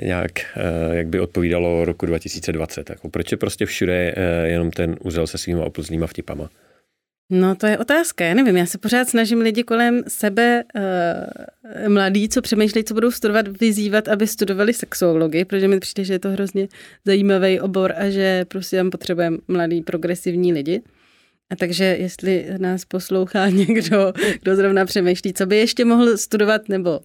[0.01, 2.89] nějak, eh, jak by odpovídalo roku 2020?
[2.89, 6.49] Jako proč je prostě všude eh, jenom ten úzel se svýma oplznýma vtipama?
[7.29, 12.29] No to je otázka, já nevím, já se pořád snažím lidi kolem sebe uh, mladí,
[12.29, 16.29] co přemýšlejí, co budou studovat, vyzývat, aby studovali sexuologii, protože mi přijde, že je to
[16.29, 16.67] hrozně
[17.05, 20.81] zajímavý obor a že prostě tam potřebujeme mladý progresivní lidi.
[21.49, 26.99] A takže jestli nás poslouchá někdo, kdo zrovna přemýšlí, co by ještě mohl studovat, nebo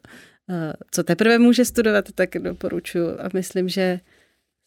[0.90, 4.00] co teprve může studovat, tak doporučuji a myslím, že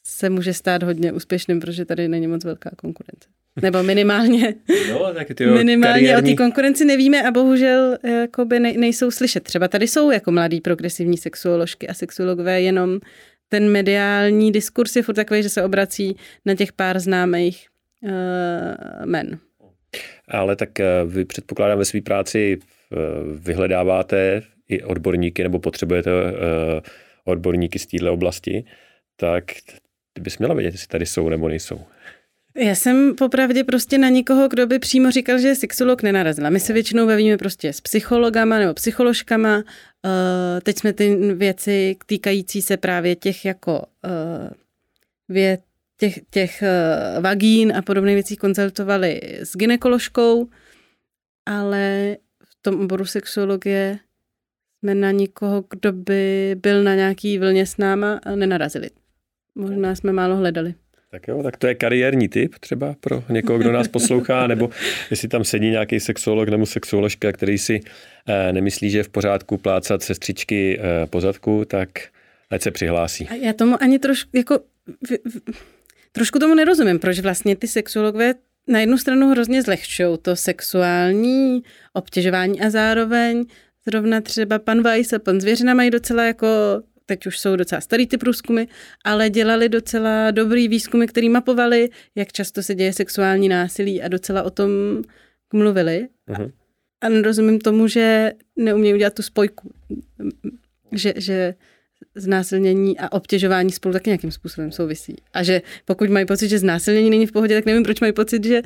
[0.04, 3.30] se může stát hodně úspěšným, protože tady není moc velká konkurence.
[3.62, 4.56] Nebo minimálně,
[4.90, 6.32] no, tak ty minimálně kariérní...
[6.32, 9.44] o té konkurenci nevíme a bohužel jakoby ne, nejsou slyšet.
[9.44, 13.00] Třeba tady jsou jako mladí progresivní sexuoložky a sexuologové, jenom
[13.50, 16.16] ten mediální diskurs je furt takový, že se obrací
[16.46, 17.68] na těch pár známých
[18.04, 18.10] uh,
[19.06, 19.40] men.
[20.28, 22.98] Ale tak eh, vy předpokládám ve své práci eh,
[23.36, 24.42] vyhledáváte
[24.72, 26.32] i odborníky nebo potřebujete uh,
[27.26, 28.66] odborníky z této oblasti,
[29.16, 29.44] tak
[30.14, 31.82] ty bys měla vědět, jestli tady jsou nebo nejsou.
[32.56, 36.50] Já jsem popravdě prostě na nikoho, kdo by přímo říkal, že je sexolog, nenarazila.
[36.50, 39.58] My se většinou bavíme prostě s psychologama nebo psycholožkama.
[39.58, 39.64] Uh,
[40.64, 44.50] teď jsme ty věci týkající se právě těch jako uh,
[45.30, 45.62] věd,
[45.98, 46.64] těch, těch
[47.22, 50.50] vagín a podobných věcí konzultovali s ginekoložkou,
[51.46, 54.00] ale v tom oboru sexologie
[54.82, 58.90] jsme na nikoho, kdo by byl na nějaký vlně s náma, nenarazili.
[59.56, 60.74] Možná jsme málo hledali.
[61.12, 64.70] Tak jo, tak to je kariérní tip třeba pro někoho, kdo nás poslouchá, nebo
[65.10, 67.82] jestli tam sedí nějaký sexuolog nebo sexuoložka, který si
[68.28, 71.90] eh, nemyslí, že je v pořádku plácat sestřičky eh, po zadku, tak
[72.50, 73.28] ať se přihlásí.
[73.28, 74.60] A já tomu ani trošku, jako,
[75.10, 75.42] v, v,
[76.12, 78.34] trošku tomu nerozumím, proč vlastně ty sexuologové
[78.68, 81.64] na jednu stranu hrozně zlehčují to sexuální
[81.94, 83.46] obtěžování a zároveň
[83.88, 86.48] zrovna třeba pan Weiss a pan Zvěřina mají docela jako
[87.06, 88.64] teď už jsou docela starý ty průzkumy,
[89.06, 94.44] ale dělali docela dobrý výzkumy, který mapovali, jak často se děje sexuální násilí a docela
[94.44, 94.70] o tom
[95.54, 96.08] mluvili.
[96.30, 96.52] Uh-huh.
[97.02, 99.74] A nerozumím tomu, že neumějí udělat tu spojku.
[100.92, 101.56] Že, že
[102.16, 105.16] znásilnění a obtěžování spolu taky nějakým způsobem souvisí.
[105.34, 108.44] A že pokud mají pocit, že znásilnění není v pohodě, tak nevím, proč mají pocit,
[108.44, 108.62] že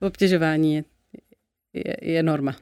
[0.00, 0.84] obtěžování je,
[1.74, 2.56] je, je norma.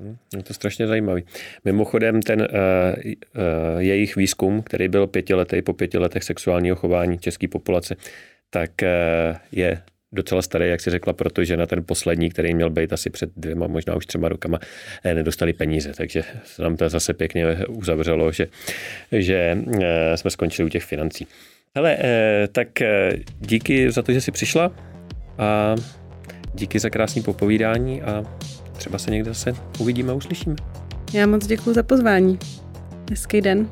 [0.00, 1.24] Hm, je to strašně zajímavý.
[1.64, 7.48] Mimochodem ten uh, uh, jejich výzkum, který byl pětiletý po pěti letech sexuálního chování české
[7.48, 7.96] populace,
[8.50, 9.82] tak uh, je
[10.12, 13.66] docela starý, jak si řekla, protože na ten poslední, který měl být asi před dvěma,
[13.66, 14.58] možná už třema rokama,
[15.04, 18.46] nedostali peníze, takže se nám to zase pěkně uzavřelo, že,
[19.12, 19.58] že
[20.14, 21.26] jsme skončili u těch financí.
[21.76, 21.98] Hele,
[22.52, 22.68] tak
[23.40, 24.72] díky za to, že jsi přišla
[25.38, 25.74] a
[26.54, 28.24] díky za krásný popovídání a
[28.76, 30.56] třeba se někde zase uvidíme a uslyšíme.
[31.12, 32.38] Já moc děkuji za pozvání.
[33.10, 33.68] Hezký den.